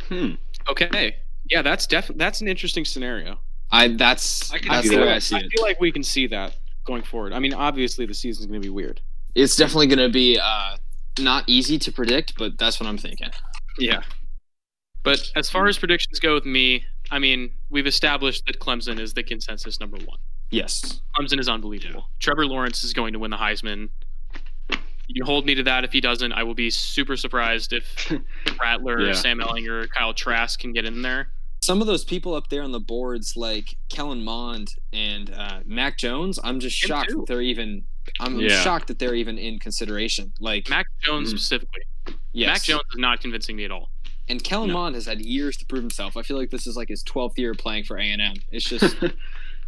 Hmm. 0.10 0.32
Okay. 0.68 1.16
Yeah, 1.50 1.62
that's 1.62 1.86
definitely 1.86 2.20
that's 2.20 2.42
an 2.42 2.48
interesting 2.48 2.84
scenario. 2.84 3.40
I 3.72 3.90
that's 3.90 4.52
I, 4.52 4.60
that's 4.68 4.90
the 4.90 4.98
way 4.98 5.12
I 5.12 5.20
see 5.20 5.36
it. 5.36 5.46
I 5.46 5.48
feel 5.56 5.64
like 5.64 5.80
we 5.80 5.92
can 5.92 6.04
see 6.04 6.28
that 6.28 6.58
going 6.86 7.04
forward. 7.04 7.34
I 7.34 7.40
mean, 7.40 7.54
obviously 7.54 8.08
the 8.08 8.14
season's 8.14 8.48
going 8.48 8.60
to 8.60 8.66
be 8.66 8.72
weird. 8.72 9.02
It's 9.36 9.56
definitely 9.56 9.88
going 9.88 10.00
to 10.00 10.10
be 10.10 10.40
uh, 10.42 10.78
not 11.20 11.44
easy 11.48 11.78
to 11.80 11.92
predict, 11.92 12.38
but 12.38 12.58
that's 12.58 12.80
what 12.80 12.88
I'm 12.88 12.98
thinking. 12.98 13.30
Yeah. 13.78 14.02
But 15.04 15.22
as 15.36 15.50
far 15.50 15.68
as 15.68 15.78
predictions 15.78 16.20
go 16.20 16.34
with 16.34 16.46
me, 16.46 16.84
I 17.12 17.20
mean, 17.20 17.52
we've 17.70 17.88
established 17.88 18.46
that 18.48 18.60
Clemson 18.60 19.00
is 19.00 19.14
the 19.14 19.24
consensus 19.24 19.80
number 19.80 19.98
one. 19.98 20.18
Yes. 20.50 21.02
Clemson 21.16 21.40
is 21.40 21.48
unbelievable. 21.48 22.10
Trevor 22.20 22.46
Lawrence 22.46 22.84
is 22.84 22.94
going 22.94 23.14
to 23.14 23.20
win 23.20 23.32
the 23.32 23.38
Heisman. 23.38 23.90
You 25.08 25.24
hold 25.24 25.46
me 25.46 25.54
to 25.56 25.64
that. 25.64 25.84
If 25.84 25.92
he 25.92 26.02
doesn't, 26.02 26.32
I 26.34 26.44
will 26.44 26.56
be 26.56 26.72
super 26.72 27.16
surprised 27.16 27.74
if 27.74 28.12
Rattler, 28.60 29.00
yeah. 29.02 29.14
Sam 29.14 29.40
Ehlinger, 29.40 29.88
Kyle 29.90 30.14
Trask 30.14 30.60
can 30.60 30.74
get 30.74 30.86
in 30.86 31.04
there. 31.04 31.30
Some 31.62 31.82
of 31.82 31.88
those 31.88 32.04
people 32.04 32.36
up 32.36 32.50
there 32.50 32.62
on 32.62 32.72
the 32.72 32.80
boards, 32.80 33.34
like 33.36 33.76
Kellen 33.90 34.24
Mond 34.24 34.70
and 34.94 35.34
uh, 35.34 35.62
Mac 35.66 35.98
Jones, 35.98 36.40
I'm 36.44 36.60
just 36.60 36.84
Him 36.84 36.88
shocked 36.88 37.10
too. 37.10 37.18
that 37.18 37.26
they're 37.28 37.42
even 37.42 37.84
I'm 38.20 38.40
yeah. 38.40 38.62
shocked 38.62 38.88
that 38.88 39.00
they're 39.00 39.16
even 39.16 39.38
in 39.38 39.60
consideration. 39.60 40.34
Like 40.40 40.70
Mac 40.70 40.86
Jones 41.04 41.30
mm-hmm. 41.30 41.38
specifically. 41.38 41.82
Yes. 42.34 42.48
Mac 42.48 42.64
Jones 42.64 42.84
is 42.94 43.00
not 43.00 43.20
convincing 43.20 43.56
me 43.56 43.66
at 43.66 43.72
all. 43.72 43.90
And 44.28 44.44
Kellen 44.44 44.70
no. 44.70 44.74
Mond 44.74 44.96
has 44.96 45.06
had 45.06 45.22
years 45.22 45.58
to 45.58 45.66
prove 45.66 45.82
himself. 45.82 46.18
I 46.18 46.24
feel 46.24 46.38
like 46.38 46.50
this 46.50 46.66
is 46.68 46.76
like 46.76 46.90
his 46.90 47.04
12th 47.04 47.38
year 47.38 47.54
playing 47.54 47.84
for 47.84 47.98
A&M. 47.98 48.36
It's 48.52 48.66
just 48.66 48.96
yeah, 49.02 49.16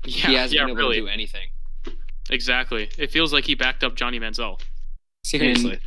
he 0.04 0.34
hasn't 0.34 0.54
yeah, 0.54 0.64
been 0.64 0.72
able 0.72 0.76
really. 0.76 0.96
to 0.98 1.02
do 1.02 1.08
anything. 1.08 1.48
Exactly. 2.30 2.90
It 2.98 3.12
feels 3.12 3.32
like 3.32 3.46
he 3.46 3.56
backed 3.56 3.84
up 3.84 3.96
Johnny 3.96 4.20
Manziel. 4.20 4.60
Seriously. 5.24 5.74
And, 5.74 5.82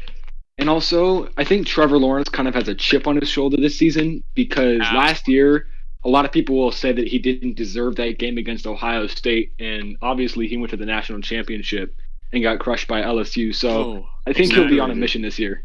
and 0.58 0.70
also, 0.70 1.28
I 1.36 1.44
think 1.44 1.66
Trevor 1.66 1.98
Lawrence 1.98 2.28
kind 2.28 2.48
of 2.48 2.54
has 2.54 2.68
a 2.68 2.74
chip 2.74 3.06
on 3.06 3.16
his 3.16 3.28
shoulder 3.28 3.56
this 3.56 3.76
season 3.78 4.22
because 4.34 4.78
last 4.78 5.28
year 5.28 5.66
a 6.04 6.08
lot 6.08 6.24
of 6.24 6.32
people 6.32 6.56
will 6.56 6.72
say 6.72 6.92
that 6.92 7.08
he 7.08 7.18
didn't 7.18 7.56
deserve 7.56 7.96
that 7.96 8.18
game 8.18 8.38
against 8.38 8.66
Ohio 8.66 9.06
State, 9.06 9.52
and 9.58 9.96
obviously 10.00 10.46
he 10.46 10.56
went 10.56 10.70
to 10.70 10.76
the 10.76 10.86
national 10.86 11.20
championship 11.20 11.94
and 12.32 12.42
got 12.42 12.58
crushed 12.58 12.88
by 12.88 13.02
LSU. 13.02 13.54
So 13.54 13.68
oh, 13.68 14.08
I 14.26 14.32
think 14.32 14.46
exactly. 14.46 14.64
he'll 14.64 14.74
be 14.74 14.80
on 14.80 14.90
a 14.90 14.94
mission 14.94 15.22
this 15.22 15.38
year. 15.38 15.64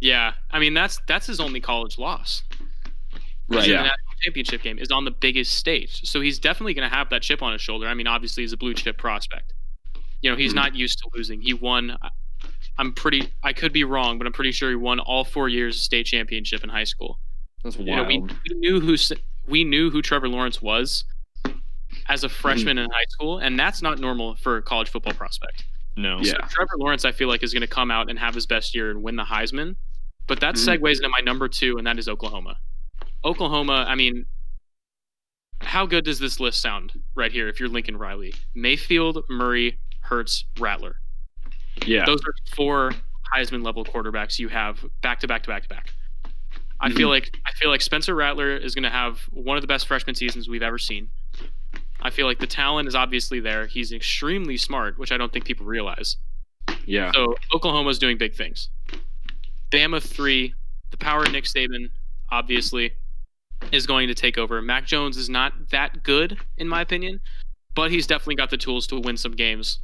Yeah, 0.00 0.32
I 0.50 0.58
mean 0.58 0.74
that's 0.74 0.98
that's 1.06 1.26
his 1.26 1.40
only 1.40 1.60
college 1.60 1.98
loss. 1.98 2.42
Right. 3.48 3.66
Yeah. 3.66 3.78
The 3.78 3.82
national 3.82 4.14
championship 4.22 4.62
game 4.62 4.78
is 4.78 4.90
on 4.90 5.04
the 5.04 5.10
biggest 5.10 5.54
stage, 5.54 6.02
so 6.04 6.20
he's 6.20 6.38
definitely 6.38 6.74
going 6.74 6.88
to 6.88 6.94
have 6.94 7.10
that 7.10 7.22
chip 7.22 7.42
on 7.42 7.52
his 7.52 7.60
shoulder. 7.60 7.86
I 7.86 7.94
mean, 7.94 8.06
obviously 8.06 8.42
he's 8.42 8.52
a 8.52 8.56
blue 8.56 8.74
chip 8.74 8.98
prospect. 8.98 9.54
You 10.22 10.30
know, 10.30 10.36
he's 10.36 10.50
mm-hmm. 10.50 10.60
not 10.60 10.74
used 10.74 10.98
to 10.98 11.10
losing. 11.14 11.40
He 11.40 11.54
won. 11.54 11.96
I'm 12.78 12.92
pretty. 12.92 13.30
I 13.42 13.52
could 13.52 13.72
be 13.72 13.84
wrong, 13.84 14.18
but 14.18 14.26
I'm 14.26 14.32
pretty 14.32 14.52
sure 14.52 14.70
he 14.70 14.76
won 14.76 15.00
all 15.00 15.24
four 15.24 15.48
years 15.48 15.76
of 15.76 15.82
state 15.82 16.06
championship 16.06 16.62
in 16.62 16.70
high 16.70 16.84
school. 16.84 17.18
That's 17.64 17.76
wild. 17.76 17.88
You 17.88 17.96
know, 17.96 18.04
we, 18.04 18.20
we 18.20 18.60
knew 18.60 18.80
who 18.80 18.96
we 19.48 19.64
knew 19.64 19.90
who 19.90 20.02
Trevor 20.02 20.28
Lawrence 20.28 20.62
was 20.62 21.04
as 22.08 22.24
a 22.24 22.28
mm-hmm. 22.28 22.34
freshman 22.34 22.76
mm-hmm. 22.76 22.84
in 22.84 22.90
high 22.90 23.06
school, 23.08 23.38
and 23.38 23.58
that's 23.58 23.82
not 23.82 23.98
normal 23.98 24.36
for 24.36 24.58
a 24.58 24.62
college 24.62 24.88
football 24.88 25.14
prospect. 25.14 25.64
No. 25.96 26.18
Yeah. 26.20 26.32
So 26.32 26.38
Trevor 26.48 26.76
Lawrence, 26.78 27.04
I 27.04 27.12
feel 27.12 27.28
like, 27.28 27.42
is 27.42 27.52
going 27.52 27.62
to 27.62 27.66
come 27.66 27.90
out 27.90 28.08
and 28.10 28.18
have 28.18 28.34
his 28.34 28.46
best 28.46 28.74
year 28.74 28.90
and 28.90 29.02
win 29.02 29.16
the 29.16 29.24
Heisman. 29.24 29.76
But 30.26 30.40
that 30.40 30.54
mm-hmm. 30.54 30.84
segues 30.84 30.96
into 30.96 31.08
my 31.08 31.20
number 31.20 31.48
two, 31.48 31.76
and 31.78 31.86
that 31.86 31.98
is 31.98 32.08
Oklahoma. 32.08 32.56
Oklahoma, 33.24 33.84
I 33.88 33.96
mean, 33.96 34.24
how 35.60 35.86
good 35.86 36.04
does 36.04 36.18
this 36.18 36.40
list 36.40 36.62
sound 36.62 36.92
right 37.14 37.30
here 37.30 37.48
if 37.48 37.60
you're 37.60 37.68
Lincoln 37.68 37.96
Riley? 37.96 38.32
Mayfield, 38.54 39.24
Murray, 39.28 39.78
Hurts, 40.00 40.44
Rattler. 40.58 40.96
Yeah. 41.84 42.06
Those 42.06 42.20
are 42.24 42.32
four 42.54 42.92
Heisman 43.34 43.64
level 43.64 43.84
quarterbacks 43.84 44.38
you 44.38 44.48
have 44.48 44.84
back 45.02 45.20
to 45.20 45.28
back 45.28 45.42
to 45.44 45.48
back 45.48 45.62
to 45.64 45.68
back. 45.68 45.92
I 46.80 46.88
mm-hmm. 46.88 46.96
feel 46.96 47.08
like 47.08 47.38
I 47.46 47.52
feel 47.52 47.70
like 47.70 47.82
Spencer 47.82 48.14
Rattler 48.14 48.56
is 48.56 48.74
going 48.74 48.84
to 48.84 48.90
have 48.90 49.20
one 49.30 49.56
of 49.56 49.62
the 49.62 49.66
best 49.66 49.86
freshman 49.86 50.14
seasons 50.14 50.48
we've 50.48 50.62
ever 50.62 50.78
seen. 50.78 51.10
I 52.00 52.10
feel 52.10 52.26
like 52.26 52.38
the 52.38 52.46
talent 52.46 52.88
is 52.88 52.94
obviously 52.94 53.40
there. 53.40 53.66
He's 53.66 53.92
extremely 53.92 54.56
smart, 54.56 54.98
which 54.98 55.12
I 55.12 55.18
don't 55.18 55.32
think 55.32 55.44
people 55.44 55.66
realize. 55.66 56.16
Yeah. 56.86 57.12
So 57.12 57.36
Oklahoma's 57.52 57.98
doing 57.98 58.16
big 58.16 58.34
things. 58.34 58.70
Bama 59.70 60.02
three, 60.02 60.54
the 60.90 60.96
power 60.96 61.24
of 61.24 61.32
Nick 61.32 61.44
Saban, 61.44 61.90
obviously, 62.30 62.92
is 63.70 63.86
going 63.86 64.08
to 64.08 64.14
take 64.14 64.38
over. 64.38 64.62
Mac 64.62 64.86
Jones 64.86 65.16
is 65.18 65.28
not 65.28 65.52
that 65.70 66.02
good, 66.02 66.38
in 66.56 66.66
my 66.66 66.80
opinion, 66.80 67.20
but 67.74 67.90
he's 67.90 68.06
definitely 68.06 68.36
got 68.36 68.48
the 68.48 68.56
tools 68.56 68.86
to 68.86 68.98
win 68.98 69.18
some 69.18 69.32
games. 69.32 69.80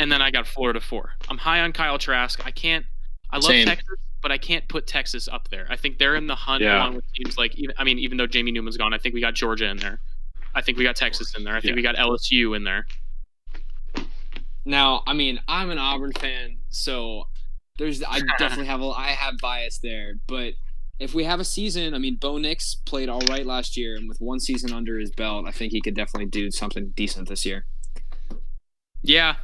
And 0.00 0.10
then 0.10 0.20
I 0.20 0.30
got 0.30 0.46
Florida 0.46 0.80
four. 0.80 1.12
I'm 1.28 1.38
high 1.38 1.60
on 1.60 1.72
Kyle 1.72 1.98
Trask. 1.98 2.44
I 2.44 2.50
can't. 2.50 2.84
I 3.30 3.36
love 3.36 3.44
Same. 3.44 3.66
Texas, 3.66 3.98
but 4.26 4.32
I 4.32 4.38
can't 4.38 4.66
put 4.68 4.88
Texas 4.88 5.28
up 5.28 5.50
there. 5.50 5.68
I 5.70 5.76
think 5.76 5.98
they're 5.98 6.16
in 6.16 6.26
the 6.26 6.34
hunt 6.34 6.60
Yeah. 6.60 6.78
along 6.78 6.96
with 6.96 7.04
teams 7.12 7.38
like 7.38 7.54
even 7.54 7.76
I 7.78 7.84
mean 7.84 8.00
even 8.00 8.16
though 8.18 8.26
Jamie 8.26 8.50
Newman's 8.50 8.76
gone, 8.76 8.92
I 8.92 8.98
think 8.98 9.14
we 9.14 9.20
got 9.20 9.34
Georgia 9.34 9.66
in 9.66 9.76
there. 9.76 10.00
I 10.52 10.62
think 10.62 10.78
we 10.78 10.82
got 10.82 10.96
Texas 10.96 11.32
in 11.36 11.44
there. 11.44 11.54
I 11.54 11.60
think 11.60 11.70
Yeah. 11.70 11.76
we 11.76 11.82
got 11.82 11.94
LSU 11.94 12.56
in 12.56 12.64
there. 12.64 12.88
Now, 14.64 15.04
I 15.06 15.12
mean, 15.12 15.38
I'm 15.46 15.70
an 15.70 15.78
Auburn 15.78 16.10
fan, 16.18 16.58
so 16.70 17.28
there's 17.78 18.02
I 18.02 18.18
definitely 18.40 18.66
have 18.66 18.82
a 18.82 18.88
I 18.88 19.10
have 19.10 19.34
bias 19.40 19.78
there. 19.80 20.14
But 20.26 20.54
if 20.98 21.14
we 21.14 21.22
have 21.22 21.38
a 21.38 21.44
season, 21.44 21.94
I 21.94 21.98
mean, 21.98 22.16
Bo 22.16 22.36
Nix 22.38 22.74
played 22.74 23.08
all 23.08 23.20
right 23.30 23.46
last 23.46 23.76
year, 23.76 23.94
and 23.94 24.08
with 24.08 24.20
one 24.20 24.40
season 24.40 24.72
under 24.72 24.98
his 24.98 25.12
belt, 25.12 25.46
I 25.46 25.52
think 25.52 25.70
he 25.70 25.80
could 25.80 25.94
definitely 25.94 26.26
do 26.26 26.50
something 26.50 26.92
decent 26.96 27.28
this 27.28 27.46
year. 27.46 27.64
Yeah, 29.02 29.36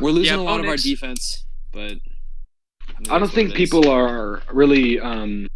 We're 0.00 0.12
losing 0.12 0.36
Yeah, 0.36 0.40
a 0.40 0.44
lot 0.44 0.56
Bo 0.56 0.62
of 0.62 0.68
our 0.70 0.76
defense, 0.78 1.44
but 1.72 1.98
I 3.10 3.18
don't 3.18 3.30
think 3.32 3.54
people 3.54 3.88
are 3.88 4.42
really 4.52 4.98
um, 5.00 5.48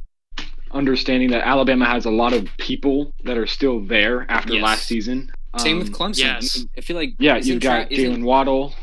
understanding 0.71 1.31
that 1.31 1.47
Alabama 1.47 1.87
has 1.87 2.05
a 2.05 2.11
lot 2.11 2.33
of 2.33 2.47
people 2.59 3.13
that 3.25 3.39
are 3.39 3.47
still 3.47 3.81
there 3.81 4.27
after 4.31 4.55
Yes. 4.55 4.63
last 4.63 4.87
season. 4.87 5.31
Same 5.57 5.79
with 5.79 5.89
Um, 5.89 5.95
Clemson. 5.95 6.19
yes. 6.19 6.65
I, 6.77 6.81
feel 6.83 6.97
like 6.97 7.15
Yeah, 7.19 7.37
you've 7.37 7.61
got 7.61 7.89
Tra- 7.89 7.97
Jalen 7.97 8.23
Waddle. 8.23 8.75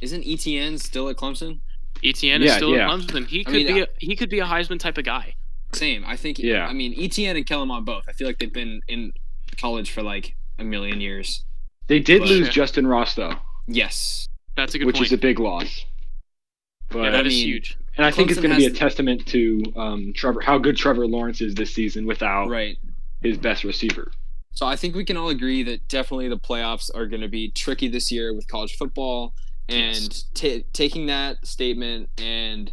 isn't 0.00 0.24
Etienne 0.26 0.76
still 0.78 1.08
at 1.08 1.16
Clemson? 1.16 1.60
Etienne 2.02 2.42
is 2.42 2.52
still 2.54 2.74
yeah. 2.74 2.92
in 2.92 3.00
Clemson. 3.02 3.26
He 3.28 3.40
I 3.40 3.44
could 3.44 3.52
mean, 3.54 3.66
be 3.74 3.80
a, 3.82 3.86
he 3.98 4.16
could 4.16 4.28
be 4.30 4.40
a 4.40 4.44
Heisman 4.44 4.78
type 4.80 4.98
of 4.98 5.04
guy. 5.04 5.34
Same. 5.72 6.04
I 6.06 6.16
think. 6.16 6.38
Yeah. 6.38 6.66
I 6.66 6.72
mean, 6.72 6.94
Etienne 6.98 7.36
and 7.36 7.46
Kellen 7.46 7.70
on 7.70 7.84
both. 7.84 8.04
I 8.08 8.12
feel 8.12 8.26
like 8.26 8.38
they've 8.38 8.52
been 8.52 8.80
in 8.88 9.12
college 9.56 9.90
for 9.92 10.02
like 10.02 10.34
a 10.58 10.64
million 10.64 11.00
years. 11.00 11.44
They 11.86 12.00
did 12.00 12.20
But- 12.22 12.28
lose 12.28 12.48
Justyn 12.48 12.88
Ross 12.88 13.14
though, 13.14 13.36
Yes. 13.68 14.26
That's 14.56 14.74
a 14.74 14.78
good 14.78 14.86
which 14.86 14.96
point. 14.96 15.06
is 15.06 15.12
a 15.12 15.18
big 15.18 15.38
loss. 15.38 15.84
But 16.88 17.02
yeah, 17.04 17.10
that 17.10 17.24
I 17.24 17.28
is 17.28 17.34
huge. 17.34 17.76
And 17.96 18.06
I 18.06 18.10
think 18.10 18.30
it's 18.30 18.40
going 18.40 18.50
to 18.50 18.56
be 18.56 18.66
a 18.66 18.70
testament 18.70 19.26
to 19.26 19.62
um, 19.76 20.12
Trevor 20.14 20.40
how 20.40 20.58
good 20.58 20.76
Trevor 20.76 21.06
Lawrence 21.06 21.40
is 21.40 21.54
this 21.54 21.74
season 21.74 22.06
without 22.06 22.48
Right. 22.48 22.76
his 23.20 23.36
best 23.38 23.64
receiver. 23.64 24.10
So 24.52 24.66
I 24.66 24.76
think 24.76 24.94
we 24.94 25.04
can 25.04 25.16
all 25.16 25.28
agree 25.28 25.62
that 25.64 25.86
definitely 25.88 26.28
the 26.28 26.38
playoffs 26.38 26.90
are 26.94 27.06
going 27.06 27.22
to 27.22 27.28
be 27.28 27.50
tricky 27.50 27.88
this 27.88 28.10
year 28.10 28.34
with 28.34 28.48
college 28.48 28.76
football, 28.76 29.34
and 29.68 30.24
ta 30.34 30.58
taking 30.72 31.06
that 31.06 31.46
statement 31.46 32.08
and 32.18 32.72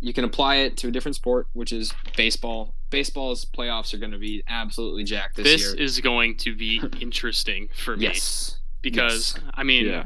you 0.00 0.12
can 0.12 0.24
apply 0.24 0.56
it 0.56 0.76
to 0.78 0.88
a 0.88 0.90
different 0.90 1.14
sport, 1.14 1.46
which 1.52 1.72
is 1.72 1.92
baseball. 2.16 2.74
Baseball's 2.90 3.44
playoffs 3.44 3.94
are 3.94 3.98
going 3.98 4.10
to 4.10 4.18
be 4.18 4.42
absolutely 4.48 5.04
jacked 5.04 5.36
this, 5.36 5.44
This 5.44 5.60
year. 5.60 5.70
This 5.72 5.80
is 5.92 6.00
going 6.00 6.36
to 6.38 6.56
be 6.56 6.82
interesting 7.00 7.68
for 7.74 7.96
me 7.96 8.04
yes. 8.06 8.58
because 8.82 9.38
I 9.54 9.62
mean, 9.62 9.86
Yeah. 9.86 10.04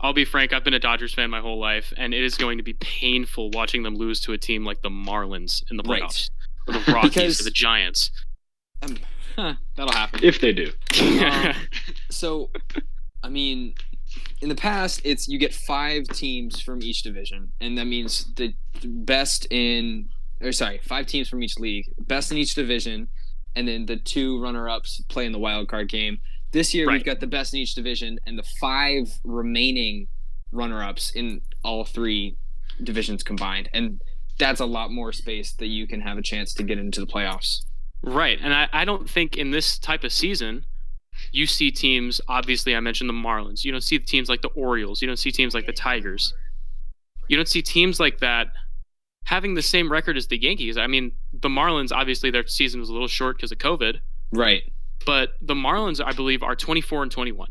I'll 0.00 0.12
be 0.14 0.24
frank. 0.24 0.52
I've 0.52 0.64
been 0.64 0.74
a 0.74 0.78
Dodgers 0.78 1.12
fan 1.14 1.30
my 1.30 1.40
whole 1.40 1.58
life, 1.60 1.92
and 1.96 2.14
it 2.14 2.22
is 2.24 2.36
going 2.36 2.56
to 2.58 2.64
be 2.64 2.72
painful 2.74 3.50
watching 3.50 3.82
them 3.82 3.94
lose 3.94 4.20
to 4.22 4.32
a 4.32 4.38
team 4.38 4.64
like 4.64 4.80
the 4.82 4.88
Marlins 4.90 5.62
in 5.70 5.76
the 5.76 5.82
Right. 5.86 6.02
playoffs, 6.02 6.30
or 6.66 6.74
the 6.74 6.92
Rockies, 6.92 7.10
Because- 7.14 7.40
or 7.40 7.44
the 7.44 7.50
Giants. 7.50 8.10
Um, 8.82 8.96
huh, 9.36 9.54
that'll 9.76 9.92
happen. 9.92 10.20
If 10.22 10.40
they 10.40 10.52
do, 10.52 10.72
Um, 11.00 11.54
so, 12.10 12.50
I 13.22 13.28
mean, 13.28 13.74
in 14.40 14.48
the 14.48 14.54
past, 14.54 15.02
it's 15.04 15.28
you 15.28 15.38
get 15.38 15.54
five 15.54 16.04
teams 16.08 16.60
from 16.62 16.82
each 16.82 17.02
division, 17.02 17.52
and 17.60 17.76
that 17.76 17.84
means 17.86 18.32
the 18.36 18.54
best 18.82 19.46
in, 19.50 20.08
or 20.40 20.52
sorry, 20.52 20.80
five 20.84 21.06
teams 21.06 21.28
from 21.28 21.42
each 21.42 21.58
league, 21.58 21.84
best 21.98 22.32
in 22.32 22.38
each 22.38 22.54
division, 22.54 23.08
and 23.54 23.68
then 23.68 23.84
the 23.84 23.96
two 23.96 24.40
runner-ups 24.40 25.02
play 25.10 25.26
in 25.26 25.32
the 25.32 25.38
wild 25.38 25.68
card 25.68 25.88
game. 25.90 26.18
This 26.52 26.74
year, 26.74 26.86
Right. 26.86 26.94
we've 26.94 27.04
got 27.04 27.20
the 27.20 27.26
best 27.26 27.54
in 27.54 27.60
each 27.60 27.74
division, 27.74 28.18
and 28.26 28.38
the 28.38 28.44
five 28.60 29.08
remaining 29.24 30.08
runner-ups 30.52 31.10
in 31.14 31.40
all 31.64 31.84
three 31.84 32.36
divisions 32.82 33.22
combined, 33.22 33.68
and 33.72 34.00
that's 34.38 34.60
a 34.60 34.66
lot 34.66 34.90
more 34.90 35.12
space 35.12 35.52
that 35.54 35.66
you 35.68 35.86
can 35.86 36.00
have 36.00 36.18
a 36.18 36.22
chance 36.22 36.52
to 36.54 36.62
get 36.62 36.78
into 36.78 37.00
the 37.00 37.06
playoffs. 37.06 37.64
Right. 38.02 38.38
And 38.42 38.54
I, 38.54 38.68
I 38.72 38.84
don't 38.84 39.08
think 39.08 39.36
in 39.36 39.50
this 39.50 39.78
type 39.78 40.02
of 40.04 40.12
season, 40.12 40.64
you 41.32 41.46
see 41.46 41.70
teams, 41.70 42.20
obviously, 42.28 42.74
I 42.74 42.80
mentioned 42.80 43.10
the 43.10 43.14
Marlins. 43.14 43.64
You 43.64 43.70
don't 43.72 43.82
see 43.82 43.98
teams 43.98 44.28
like 44.30 44.40
the 44.42 44.48
Orioles. 44.48 45.02
You 45.02 45.06
don't 45.08 45.18
see 45.18 45.30
teams 45.30 45.54
like 45.54 45.66
the 45.66 45.72
Tigers. 45.72 46.32
You 47.28 47.36
don't 47.36 47.48
see 47.48 47.60
teams 47.62 48.00
like 48.00 48.18
that 48.20 48.48
having 49.24 49.54
the 49.54 49.62
same 49.62 49.92
record 49.92 50.16
as 50.16 50.26
the 50.28 50.40
Yankees. 50.40 50.78
I 50.78 50.86
mean, 50.86 51.12
the 51.32 51.48
Marlins, 51.50 51.92
obviously, 51.92 52.30
their 52.30 52.46
season 52.46 52.80
was 52.80 52.88
a 52.88 52.92
little 52.92 53.06
short 53.08 53.36
because 53.36 53.52
of 53.52 53.58
COVID, 53.58 54.00
Right. 54.32 54.62
But 55.06 55.30
the 55.40 55.54
Marlins, 55.54 56.02
I 56.04 56.12
believe, 56.12 56.42
are 56.42 56.54
24 56.54 57.04
and 57.04 57.12
21. 57.12 57.48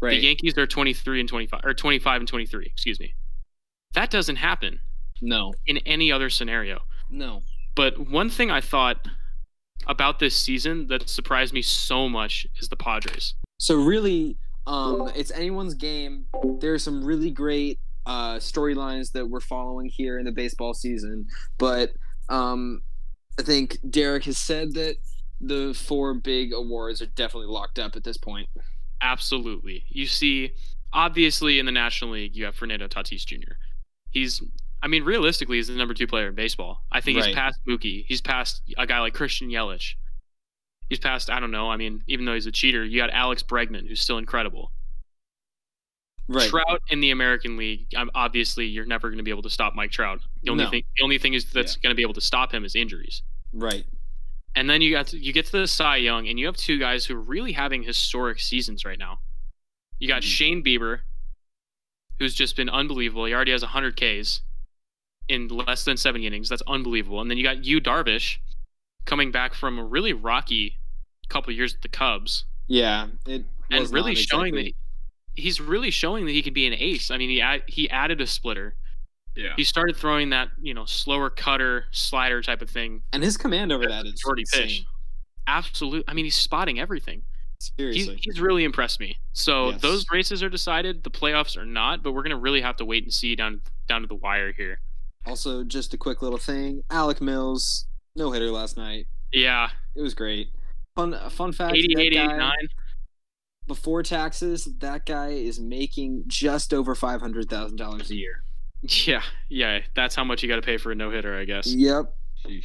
Right. 0.00 0.10
The 0.10 0.26
Yankees 0.26 0.58
are 0.58 0.66
23 0.66 1.20
and 1.20 1.28
25, 1.28 1.60
or 1.64 1.74
25 1.74 2.20
and 2.20 2.28
23, 2.28 2.66
excuse 2.66 2.98
me. 2.98 3.14
That 3.94 4.10
doesn't 4.10 4.36
happen 4.36 4.80
no. 5.20 5.52
in 5.66 5.78
any 5.78 6.10
other 6.10 6.30
scenario. 6.30 6.80
No. 7.10 7.42
But 7.74 7.98
one 8.10 8.28
thing 8.28 8.50
I 8.50 8.60
thought 8.60 9.06
about 9.86 10.18
this 10.18 10.36
season 10.36 10.86
that 10.88 11.08
surprised 11.08 11.52
me 11.52 11.62
so 11.62 12.08
much 12.08 12.46
is 12.60 12.68
the 12.68 12.76
Padres. 12.76 13.34
So 13.58 13.76
really, 13.76 14.36
um, 14.66 15.10
it's 15.14 15.30
anyone's 15.30 15.74
game. 15.74 16.26
There 16.60 16.74
are 16.74 16.78
some 16.78 17.04
really 17.04 17.30
great 17.30 17.78
uh, 18.06 18.36
storylines 18.36 19.12
that 19.12 19.28
we're 19.28 19.40
following 19.40 19.88
here 19.88 20.18
in 20.18 20.24
the 20.24 20.32
baseball 20.32 20.74
season, 20.74 21.26
but 21.58 21.92
um, 22.28 22.82
I 23.38 23.42
think 23.42 23.78
Derek 23.88 24.24
has 24.24 24.38
said 24.38 24.74
that 24.74 24.96
the 25.42 25.74
four 25.74 26.14
big 26.14 26.52
awards 26.52 27.02
are 27.02 27.06
definitely 27.06 27.48
locked 27.52 27.78
up 27.78 27.96
at 27.96 28.04
this 28.04 28.16
point. 28.16 28.48
Absolutely. 29.00 29.84
You 29.88 30.06
see, 30.06 30.52
obviously 30.92 31.58
in 31.58 31.66
the 31.66 31.72
National 31.72 32.12
League, 32.12 32.36
you 32.36 32.44
have 32.44 32.54
Fernando 32.54 32.86
Tatis 32.86 33.26
Jr. 33.26 33.54
He's, 34.10 34.40
I 34.82 34.86
mean, 34.86 35.02
realistically, 35.04 35.56
he's 35.56 35.66
the 35.68 35.74
number 35.74 35.94
two 35.94 36.06
player 36.06 36.28
in 36.28 36.34
baseball. 36.36 36.84
I 36.92 37.00
think 37.00 37.18
Right. 37.18 37.26
he's 37.26 37.34
past 37.34 37.58
Mookie. 37.68 38.04
He's 38.06 38.20
past 38.20 38.62
a 38.78 38.86
guy 38.86 39.00
like 39.00 39.14
Christian 39.14 39.48
Yelich. 39.48 39.94
He's 40.88 40.98
past, 41.00 41.28
I 41.30 41.40
don't 41.40 41.50
know. 41.50 41.70
I 41.70 41.76
mean, 41.76 42.02
even 42.06 42.24
though 42.26 42.34
he's 42.34 42.46
a 42.46 42.52
cheater, 42.52 42.84
you 42.84 42.98
got 43.00 43.10
Alex 43.10 43.42
Bregman, 43.42 43.88
who's 43.88 44.00
still 44.00 44.18
incredible. 44.18 44.70
Right. 46.28 46.48
Trout 46.48 46.82
in 46.88 47.00
the 47.00 47.10
American 47.10 47.56
League, 47.56 47.86
um, 47.96 48.10
obviously, 48.14 48.66
you're 48.66 48.86
never 48.86 49.08
going 49.08 49.18
to 49.18 49.24
be 49.24 49.30
able 49.30 49.42
to 49.42 49.50
stop 49.50 49.74
Mike 49.74 49.90
Trout. 49.90 50.20
The 50.44 50.50
only 50.52 50.64
No. 50.64 50.70
thing, 50.70 50.84
the 50.96 51.02
only 51.02 51.18
thing 51.18 51.34
is 51.34 51.50
that's 51.50 51.76
going 51.76 51.90
to 51.90 51.96
be 51.96 52.02
able 52.02 52.14
to 52.14 52.20
stop 52.20 52.52
him 52.54 52.64
is 52.64 52.76
injuries. 52.76 53.22
Right. 53.52 53.84
And 54.54 54.68
then 54.68 54.82
you 54.82 54.90
got 54.90 55.06
to, 55.08 55.18
you 55.18 55.32
get 55.32 55.46
to 55.46 55.52
the 55.52 55.66
Cy 55.66 55.96
Young, 55.96 56.28
and 56.28 56.38
you 56.38 56.46
have 56.46 56.56
two 56.56 56.78
guys 56.78 57.06
who 57.06 57.16
are 57.16 57.20
really 57.22 57.52
having 57.52 57.82
historic 57.82 58.38
seasons 58.40 58.84
right 58.84 58.98
now. 58.98 59.20
You 59.98 60.08
got 60.08 60.22
Mhm. 60.22 60.26
Shane 60.26 60.64
Bieber, 60.64 61.00
who's 62.18 62.34
just 62.34 62.54
been 62.56 62.68
unbelievable. 62.68 63.24
He 63.24 63.32
already 63.34 63.52
has 63.52 63.62
100 63.62 63.96
Ks 63.96 64.42
in 65.28 65.48
less 65.48 65.84
than 65.84 65.96
seven 65.96 66.22
innings. 66.22 66.48
That's 66.48 66.62
unbelievable. 66.66 67.20
And 67.20 67.30
then 67.30 67.38
you 67.38 67.44
got 67.44 67.64
Yu 67.64 67.80
Darvish 67.80 68.38
coming 69.06 69.30
back 69.30 69.54
from 69.54 69.78
a 69.78 69.84
really 69.84 70.12
rocky 70.12 70.78
couple 71.28 71.52
years 71.54 71.74
at 71.74 71.80
the 71.82 71.88
Cubs, 71.88 72.44
Yeah. 72.68 73.08
It 73.26 73.44
and 73.70 73.90
really 73.90 74.14
showing 74.14 74.54
that 74.54 74.60
exactly- 74.66 74.76
he's 75.34 75.60
really 75.60 75.90
showing 75.90 76.26
that 76.26 76.32
he 76.32 76.42
can 76.42 76.52
be 76.52 76.66
an 76.66 76.74
ace. 76.74 77.10
I 77.10 77.16
mean, 77.16 77.30
he 77.30 77.40
add, 77.40 77.62
he 77.68 77.88
added 77.88 78.20
a 78.20 78.26
splitter. 78.26 78.76
Yeah. 79.36 79.52
He 79.56 79.64
started 79.64 79.96
throwing 79.96 80.30
that 80.30 80.48
you 80.60 80.74
know 80.74 80.84
slower 80.84 81.30
cutter 81.30 81.84
slider 81.90 82.42
type 82.42 82.62
of 82.62 82.70
thing. 82.70 83.02
and 83.12 83.22
his 83.22 83.36
command 83.36 83.72
over 83.72 83.86
that 83.86 84.04
is 84.06 84.20
Jordy 84.20 84.42
insane. 84.42 84.62
pitch. 84.68 84.84
Absolute. 85.46 86.04
I 86.08 86.14
mean, 86.14 86.24
he's 86.24 86.36
spotting 86.36 86.78
everything. 86.78 87.22
He's, 87.58 87.72
Seriously. 87.78 88.18
he's 88.22 88.40
really 88.40 88.64
impressed 88.64 88.98
me. 89.00 89.16
So 89.32 89.70
Yes. 89.70 89.80
those 89.80 90.04
races 90.12 90.42
are 90.42 90.48
decided. 90.48 91.02
The 91.04 91.10
playoffs 91.10 91.56
are 91.56 91.64
not, 91.66 92.02
but 92.02 92.12
we're 92.12 92.22
gonna 92.22 92.36
really 92.38 92.60
have 92.60 92.76
to 92.76 92.84
wait 92.84 93.04
and 93.04 93.12
see 93.12 93.34
down 93.36 93.60
down 93.88 94.02
to 94.02 94.06
the 94.06 94.14
wire 94.16 94.52
here. 94.52 94.80
Also, 95.26 95.62
just 95.64 95.94
a 95.94 95.96
quick 95.98 96.22
little 96.22 96.38
thing. 96.38 96.82
Alec 96.90 97.20
Mills, 97.20 97.86
no 98.16 98.32
hitter 98.32 98.50
last 98.50 98.76
night. 98.76 99.06
Yeah, 99.32 99.70
It 99.94 100.02
was 100.02 100.14
great. 100.14 100.48
Fun 100.96 101.16
fun 101.30 101.52
fact. 101.52 101.74
88, 101.76 101.94
that 102.14 102.26
guy- 102.28 102.34
89. 102.34 102.52
before 103.66 104.02
taxes, 104.02 104.68
that 104.80 105.06
guy 105.06 105.28
is 105.28 105.58
making 105.60 106.24
just 106.26 106.74
over 106.74 106.94
five 106.94 107.20
hundred 107.20 107.48
thousand 107.48 107.76
dollars 107.76 108.10
a 108.10 108.16
year. 108.16 108.42
Yeah, 109.06 109.22
yeah. 109.48 109.80
That's 109.94 110.14
how 110.14 110.24
much 110.24 110.42
you 110.42 110.48
got 110.48 110.56
to 110.56 110.62
pay 110.62 110.76
for 110.76 110.90
a 110.90 110.94
no 110.94 111.10
hitter, 111.10 111.38
I 111.38 111.44
guess. 111.44 111.72
Yep. 111.72 112.12
Sheesh. 112.44 112.64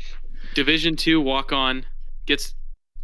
Division 0.55 0.95
two 0.95 1.21
walk 1.21 1.51
on 1.51 1.85
gets 2.25 2.55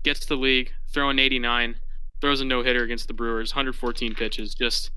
gets 0.04 0.26
the 0.26 0.36
league, 0.36 0.72
throwing 0.92 1.20
89, 1.20 1.76
throws 2.22 2.42
a 2.42 2.46
no 2.46 2.64
hitter 2.64 2.84
against 2.84 3.08
the 3.08 3.14
Brewers, 3.14 3.54
114 3.54 4.16
pitches. 4.16 4.56
Just 4.56 4.90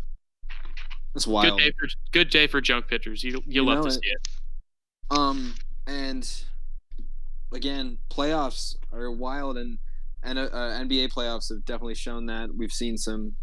That's 1.12 1.26
good 1.26 1.32
wild. 1.32 1.58
day 1.58 1.72
for 1.78 1.88
good 2.12 2.30
day 2.30 2.46
for 2.46 2.60
junk 2.62 2.88
pitchers. 2.88 3.22
You 3.22 3.32
you, 3.32 3.42
You 3.46 3.64
love 3.64 3.82
to 3.82 3.88
it. 3.88 3.92
see 3.92 4.00
it. 4.08 4.28
Um, 5.10 5.54
and 5.86 6.28
again, 7.52 7.98
playoffs 8.10 8.76
are 8.92 9.10
wild, 9.10 9.56
and 9.58 9.78
and 10.22 10.38
uh, 10.38 10.42
uh, 10.52 10.80
NBA 10.80 11.12
playoffs 11.12 11.50
have 11.50 11.64
definitely 11.64 11.94
shown 11.94 12.26
that. 12.26 12.48
We've 12.56 12.72
seen 12.72 12.96
some 12.96 13.34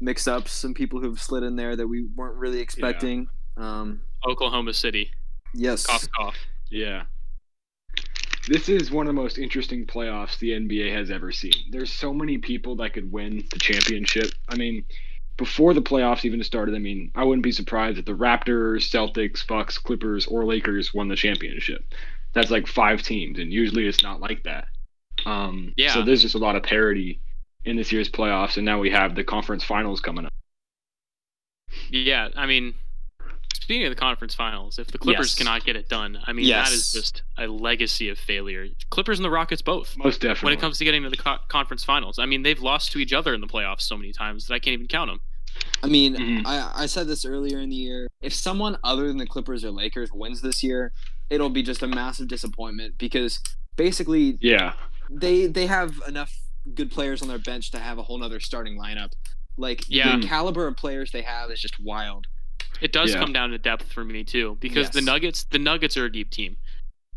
mix-ups, 0.00 0.50
some 0.50 0.74
people 0.74 1.00
who've 1.00 1.20
slid 1.20 1.42
in 1.44 1.56
there 1.56 1.76
that 1.76 1.86
we 1.86 2.06
weren't 2.16 2.36
really 2.36 2.60
expecting. 2.60 3.28
Um, 3.56 4.00
Oklahoma 4.26 4.72
City. 4.74 5.10
yes. 5.52 5.86
Cough 5.86 6.08
cough. 6.16 6.36
Yeah. 6.70 7.04
This 8.48 8.68
is 8.68 8.90
one 8.90 9.06
of 9.06 9.14
the 9.14 9.20
most 9.20 9.38
interesting 9.38 9.86
playoffs 9.86 10.38
the 10.38 10.50
NBA 10.50 10.92
has 10.92 11.10
ever 11.10 11.32
seen. 11.32 11.52
There's 11.70 11.92
so 11.92 12.12
many 12.12 12.36
people 12.36 12.76
that 12.76 12.92
could 12.92 13.10
win 13.10 13.44
the 13.50 13.58
championship. 13.58 14.32
I 14.48 14.56
mean, 14.56 14.84
before 15.38 15.72
the 15.72 15.80
playoffs 15.80 16.24
even 16.26 16.42
started, 16.44 16.74
I 16.74 16.78
mean, 16.78 17.10
I 17.14 17.24
wouldn't 17.24 17.42
be 17.42 17.52
surprised 17.52 17.98
if 17.98 18.04
the 18.04 18.12
Raptors, 18.12 18.88
Celtics, 18.90 19.46
Bucks, 19.46 19.78
Clippers, 19.78 20.26
or 20.26 20.44
Lakers 20.44 20.92
won 20.92 21.08
the 21.08 21.16
championship. 21.16 21.84
that's 22.34 22.50
like 22.50 22.66
five 22.66 23.00
teams, 23.00 23.38
and 23.38 23.52
usually 23.52 23.86
it's 23.86 24.02
not 24.02 24.20
like 24.20 24.42
that. 24.42 24.66
Um, 25.24 25.72
Yeah. 25.76 25.94
So 25.94 26.02
there's 26.02 26.20
just 26.20 26.34
a 26.34 26.38
lot 26.38 26.56
of 26.56 26.64
parity 26.64 27.20
in 27.64 27.76
this 27.76 27.92
year's 27.92 28.10
playoffs, 28.10 28.56
and 28.56 28.66
now 28.66 28.78
we 28.80 28.90
have 28.90 29.14
the 29.14 29.24
conference 29.24 29.64
finals 29.64 30.00
coming 30.00 30.26
up. 30.26 30.32
Yeah, 31.90 32.28
I 32.36 32.46
mean, 32.46 32.74
speaking 33.54 33.84
of 33.86 33.90
the 33.90 33.96
conference 34.00 34.34
finals, 34.34 34.78
if 34.78 34.88
the 34.88 34.98
Clippers 34.98 35.30
Yes. 35.32 35.34
cannot 35.38 35.64
get 35.64 35.76
it 35.76 35.88
done, 35.88 36.18
I 36.26 36.32
mean, 36.32 36.48
that 36.48 36.72
is 36.72 36.92
just 36.92 37.22
a 37.38 37.46
legacy 37.46 38.08
of 38.08 38.18
failure. 38.18 38.66
Clippers 38.90 39.18
and 39.18 39.24
the 39.24 39.30
Rockets 39.30 39.62
both. 39.62 39.96
Most 39.96 40.20
definitely. 40.20 40.46
When 40.48 40.52
it 40.58 40.60
comes 40.60 40.78
to 40.78 40.84
getting 40.84 41.02
to 41.04 41.10
the 41.10 41.16
co- 41.16 41.38
conference 41.48 41.82
finals, 41.84 42.18
I 42.18 42.26
mean, 42.26 42.42
they've 42.42 42.60
lost 42.60 42.92
to 42.92 42.98
each 42.98 43.12
other 43.12 43.32
in 43.34 43.40
the 43.40 43.46
playoffs 43.46 43.82
so 43.82 43.96
many 43.96 44.12
times 44.12 44.46
that 44.46 44.54
I 44.54 44.58
can't 44.58 44.74
even 44.74 44.86
count 44.88 45.10
them. 45.10 45.20
I 45.82 45.86
mean, 45.86 46.16
Mhm. 46.16 46.42
I, 46.46 46.72
I 46.82 46.86
said 46.86 47.06
this 47.06 47.24
earlier 47.24 47.60
in 47.60 47.68
the 47.70 47.76
year. 47.76 48.08
If 48.20 48.34
someone 48.34 48.76
other 48.82 49.06
than 49.06 49.18
the 49.18 49.26
Clippers 49.26 49.64
or 49.64 49.70
Lakers 49.70 50.10
wins 50.12 50.42
this 50.42 50.62
year, 50.62 50.92
it'll 51.30 51.48
be 51.50 51.62
just 51.62 51.82
a 51.82 51.86
massive 51.86 52.26
disappointment 52.28 52.98
because 52.98 53.40
basically 53.76 54.36
yeah, 54.40 54.74
they 55.10 55.46
they 55.46 55.66
have 55.66 55.94
enough 56.08 56.32
good 56.74 56.90
players 56.90 57.22
on 57.22 57.28
their 57.28 57.38
bench 57.38 57.70
to 57.70 57.78
have 57.78 57.98
a 57.98 58.02
whole 58.02 58.18
nother 58.18 58.40
starting 58.40 58.78
lineup. 58.78 59.12
Like 59.56 59.84
Yeah. 59.88 60.16
the 60.18 60.26
caliber 60.26 60.66
of 60.66 60.76
players 60.76 61.12
they 61.12 61.22
have 61.22 61.50
is 61.50 61.60
just 61.60 61.78
wild. 61.80 62.26
It 62.80 62.92
does 62.92 63.12
Yeah. 63.12 63.20
come 63.20 63.32
down 63.32 63.50
to 63.50 63.58
depth 63.58 63.92
for 63.92 64.04
me 64.04 64.24
too, 64.24 64.56
because 64.60 64.90
the 64.90 65.00
Nuggets, 65.00 65.44
the 65.44 65.58
Nuggets 65.58 65.96
are 65.96 66.06
a 66.06 66.12
deep 66.12 66.30
team, 66.30 66.56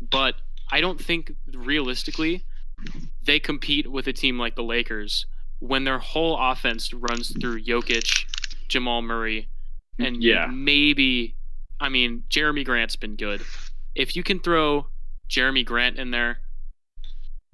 but 0.00 0.36
I 0.70 0.80
don't 0.80 1.00
think 1.02 1.32
realistically 1.52 2.44
they 3.22 3.40
compete 3.40 3.90
with 3.90 4.06
a 4.06 4.12
team 4.12 4.38
like 4.38 4.54
the 4.54 4.62
Lakers 4.62 5.26
when 5.58 5.84
their 5.84 5.98
whole 5.98 6.38
offense 6.38 6.92
runs 6.92 7.36
through 7.40 7.62
Jokic, 7.64 8.24
Jamal 8.68 9.02
Murray, 9.02 9.48
and 9.98 10.22
Yeah. 10.22 10.46
maybe, 10.46 11.34
I 11.80 11.88
mean, 11.88 12.22
Jerami 12.30 12.64
Grant's 12.64 12.96
been 12.96 13.16
good. 13.16 13.42
If 13.94 14.14
you 14.14 14.22
can 14.22 14.38
throw 14.38 14.88
Jerami 15.28 15.64
Grant 15.64 15.98
in 15.98 16.12
there, 16.12 16.40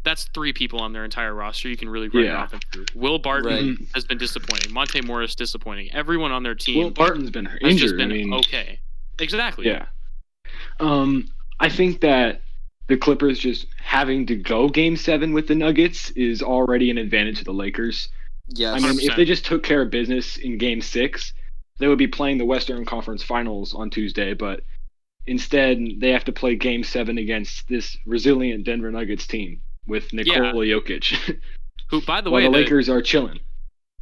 that's 0.05 0.25
three 0.35 0.53
people 0.53 0.81
on 0.81 0.93
their 0.93 1.05
entire 1.05 1.35
roster. 1.35 1.69
You 1.69 1.77
can 1.77 1.89
really 1.89 2.09
run 2.09 2.25
your 2.25 2.33
Yeah. 2.33 2.45
offense 2.45 2.63
through. 2.73 2.85
Will 2.95 3.19
Barton 3.19 3.69
Right. 3.71 3.89
Has 3.95 4.05
been 4.05 4.19
disappointing. 4.19 4.73
Monte 4.73 5.01
Morris 5.01 5.35
disappointing. 5.35 5.91
Everyone 5.93 6.31
on 6.31 6.43
their 6.43 6.55
team 6.55 6.79
Will 6.85 6.91
Barton's 6.91 7.31
been 7.31 7.47
has 7.47 7.59
injured. 7.63 7.79
just 7.79 7.97
been 7.97 8.11
I 8.11 8.15
mean, 8.15 8.33
okay. 8.35 8.81
Exactly. 9.19 9.67
Yeah. 9.67 9.87
Um, 10.81 11.29
I 11.61 11.69
think 11.69 12.01
that 12.01 12.43
the 12.89 12.97
Clippers 12.97 13.39
just 13.39 13.67
having 13.83 14.27
to 14.27 14.37
go 14.37 14.69
game 14.69 14.97
seven 14.97 15.33
with 15.33 15.49
the 15.49 15.55
Nuggets 15.55 16.11
is 16.11 16.43
already 16.43 16.91
an 16.91 16.99
advantage 16.99 17.39
to 17.39 17.45
the 17.45 17.53
Lakers. 17.55 18.09
Yes. 18.49 18.75
I 18.75 18.79
mean, 18.87 18.99
100%. 18.99 19.11
if 19.11 19.17
they 19.17 19.25
just 19.25 19.47
took 19.47 19.63
care 19.63 19.81
of 19.83 19.91
business 19.91 20.37
in 20.37 20.59
game 20.59 20.83
six, 20.83 21.33
they 21.79 21.89
would 21.89 21.97
be 21.99 22.07
playing 22.07 22.37
the 22.39 22.45
Western 22.45 22.85
Conference 22.85 23.23
Finals 23.23 23.73
on 23.73 23.89
Tuesday, 23.89 24.35
but 24.35 24.61
instead 25.27 25.79
they 25.99 26.11
have 26.11 26.25
to 26.25 26.33
play 26.33 26.55
game 26.57 26.85
seven 26.85 27.17
against 27.17 27.67
this 27.69 27.97
resilient 28.05 28.65
Denver 28.65 28.91
Nuggets 28.91 29.27
team 29.27 29.61
with 29.87 30.13
Nikola 30.13 30.65
Jokic. 30.65 31.39
Who, 31.91 32.01
by 32.03 32.21
the 32.21 32.31
way, 32.31 32.43
the 32.45 32.49
the- 32.51 32.57
Lakers 32.59 32.89
are 32.89 33.03
chilling. 33.03 33.41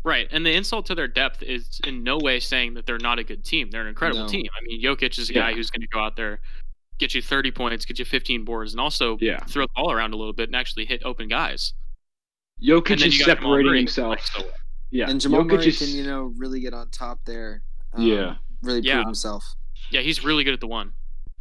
right, 0.04 0.28
and 0.30 0.44
the 0.46 0.52
insult 0.52 0.86
to 0.86 0.94
their 0.94 1.08
depth 1.08 1.42
is 1.42 1.80
in 1.86 2.02
no 2.02 2.18
way 2.18 2.40
saying 2.40 2.74
that 2.74 2.86
they're 2.86 2.98
not 2.98 3.18
a 3.18 3.24
good 3.24 3.44
team. 3.44 3.70
They're 3.70 3.82
an 3.82 3.88
incredible 3.88 4.22
No. 4.22 4.28
team. 4.28 4.46
I 4.56 4.62
mean, 4.64 4.82
Jokic 4.82 5.18
is 5.18 5.30
a 5.30 5.34
Yeah. 5.34 5.40
guy 5.50 5.54
who's 5.54 5.70
going 5.70 5.80
to 5.82 5.88
go 5.88 6.00
out 6.00 6.16
there, 6.16 6.40
get 6.98 7.14
you 7.14 7.22
30 7.22 7.50
points, 7.50 7.84
get 7.84 7.98
you 7.98 8.04
15 8.04 8.44
boards, 8.44 8.72
and 8.72 8.80
also 8.80 9.18
Yeah. 9.20 9.38
throw 9.44 9.64
the 9.64 9.72
ball 9.74 9.90
around 9.92 10.14
a 10.14 10.16
little 10.16 10.32
bit 10.32 10.48
and 10.48 10.56
actually 10.56 10.86
hit 10.86 11.02
open 11.04 11.28
guys. 11.28 11.72
Jokic 12.62 13.04
is 13.04 13.18
you 13.18 13.24
got 13.26 13.38
Jamal 13.38 13.52
separating 13.52 13.66
Murray, 13.66 13.78
himself. 13.80 14.10
like, 14.10 14.20
so 14.22 14.42
well. 14.42 14.52
Yeah. 14.90 15.10
and 15.10 15.20
Jamal 15.20 15.40
Jokic 15.42 15.48
Murray 15.48 15.66
is, 15.68 15.78
can, 15.78 15.88
you 15.88 16.04
know, 16.04 16.32
really 16.36 16.60
get 16.60 16.74
on 16.74 16.90
top 16.90 17.20
there. 17.26 17.62
um, 17.94 18.02
Yeah. 18.06 18.36
Really 18.62 18.80
Yeah. 18.80 18.96
prove 18.96 19.06
himself. 19.06 19.44
Yeah, 19.90 20.00
he's 20.02 20.22
really 20.24 20.44
good 20.44 20.54
at 20.54 20.60
the 20.60 20.66
one. 20.68 20.92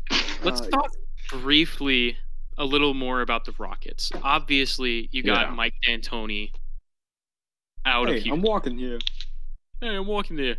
Let's 0.44 0.62
Uh, 0.62 0.70
talk 0.70 0.92
briefly 1.30 2.18
a 2.62 2.66
little 2.66 2.94
more 2.94 3.22
about 3.22 3.44
the 3.46 3.54
Rockets. 3.58 4.12
Obviously, 4.22 5.10
you 5.12 5.24
got 5.24 5.48
Yeah. 5.50 5.56
Mike 5.56 5.74
D'Antoni 5.84 6.52
out 7.86 8.08
of 8.08 8.22
here. 8.22 8.32
I'm 8.34 8.44
walking 8.44 8.78
here. 8.78 9.00
Hey, 9.82 9.96
I'm 9.96 10.06
walking 10.06 10.38
there. 10.38 10.58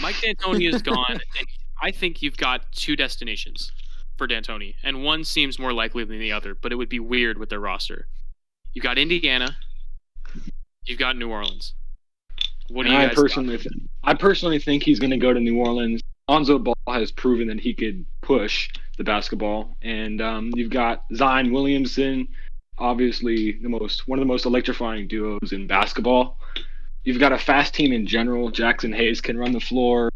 Mike 0.00 0.14
D'Antoni 0.20 0.72
is 0.72 0.82
gone, 0.82 1.10
and 1.38 1.48
I 1.82 1.90
think 1.90 2.22
you've 2.22 2.36
got 2.36 2.70
two 2.70 2.94
destinations 2.94 3.72
for 4.16 4.28
D'Antoni, 4.28 4.76
and 4.84 5.02
one 5.02 5.24
seems 5.24 5.58
more 5.58 5.72
likely 5.72 6.04
than 6.04 6.20
the 6.20 6.30
other, 6.30 6.54
but 6.54 6.70
it 6.70 6.76
would 6.76 6.88
be 6.88 7.00
weird 7.00 7.38
with 7.38 7.48
their 7.48 7.60
roster. 7.60 8.06
You've 8.72 8.84
got 8.84 8.96
Indiana, 8.96 9.56
you've 10.84 10.98
got 11.00 11.16
New 11.16 11.28
Orleans. 11.28 11.74
What 12.68 12.86
do 12.86 12.92
you 12.92 12.98
I 12.98 13.08
personally, 13.08 13.58
th- 13.58 13.74
I 14.04 14.14
personally 14.14 14.60
think 14.60 14.84
he's 14.84 15.00
going 15.00 15.10
to 15.10 15.16
go 15.16 15.34
to 15.34 15.40
New 15.40 15.58
Orleans. 15.58 16.02
Lonzo 16.28 16.60
Ball 16.60 16.76
has 16.88 17.10
proven 17.10 17.48
that 17.48 17.58
he 17.58 17.74
could 17.74 18.06
push 18.20 18.68
the 19.00 19.04
basketball, 19.04 19.76
and 19.80 20.20
um, 20.20 20.50
you've 20.54 20.70
got 20.70 21.04
Zion 21.14 21.52
Williamson, 21.52 22.28
obviously 22.76 23.52
the 23.62 23.68
most 23.68 24.06
one 24.06 24.18
of 24.18 24.20
the 24.20 24.26
most 24.26 24.44
electrifying 24.44 25.08
duos 25.08 25.52
in 25.52 25.66
basketball. 25.66 26.38
You've 27.02 27.18
got 27.18 27.32
a 27.32 27.38
fast 27.38 27.72
team 27.72 27.92
in 27.92 28.06
general. 28.06 28.52
Jaxson 28.52 28.94
Hayes 28.94 29.22
can 29.22 29.38
run 29.38 29.52
the 29.52 29.60
floor. 29.60 30.10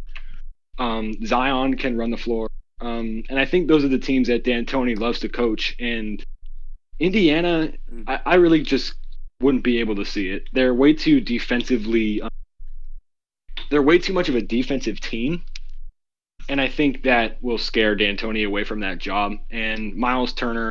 Um, 0.78 1.14
Zion 1.24 1.78
can 1.78 1.96
run 1.96 2.10
the 2.10 2.18
floor, 2.18 2.50
um, 2.82 3.24
and 3.30 3.38
I 3.38 3.46
think 3.46 3.68
those 3.68 3.84
are 3.84 3.88
the 3.88 3.98
teams 3.98 4.28
that 4.28 4.44
D'Antoni 4.44 4.98
loves 4.98 5.20
to 5.20 5.30
coach. 5.30 5.74
And 5.80 6.22
Indiana, 7.00 7.72
Mm. 7.90 8.04
I, 8.06 8.20
I 8.26 8.34
really 8.34 8.62
just 8.62 8.94
wouldn't 9.40 9.64
be 9.64 9.80
able 9.80 9.96
to 9.96 10.04
see 10.04 10.28
it. 10.28 10.48
They're 10.52 10.74
way 10.74 10.92
too 10.92 11.20
defensively 11.20 12.20
um, 12.20 12.28
they're 13.70 13.82
way 13.82 13.98
too 13.98 14.12
much 14.12 14.28
of 14.28 14.34
a 14.34 14.42
defensive 14.42 15.00
team. 15.00 15.42
And 16.48 16.60
I 16.60 16.68
think 16.68 17.02
that 17.04 17.42
will 17.42 17.58
scare 17.58 17.96
D'Antoni 17.96 18.46
away 18.46 18.64
from 18.64 18.80
that 18.80 18.98
job. 18.98 19.32
And 19.50 19.94
Myles 19.94 20.32
Turner, 20.34 20.70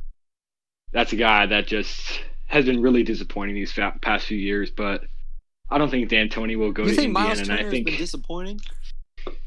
that's 0.91 1.13
a 1.13 1.15
guy 1.15 1.45
that 1.47 1.65
just 1.67 2.21
has 2.45 2.65
been 2.65 2.81
really 2.81 3.03
disappointing 3.03 3.55
these 3.55 3.71
fa- 3.71 3.97
past 4.01 4.27
few 4.27 4.37
years. 4.37 4.69
But 4.69 5.03
I 5.71 5.77
don't 5.79 5.89
think 5.89 6.09
D'Antoni 6.09 6.57
will 6.57 6.71
go 6.71 6.83
You 6.83 6.89
to 6.89 6.95
think 6.95 7.07
Indiana. 7.07 7.25
Myles 7.27 7.39
and 7.39 7.47
Turner 7.47 7.59
I 7.59 7.63
has 7.63 7.71
think, 7.71 7.85
been 7.87 7.97
disappointing? 7.97 8.61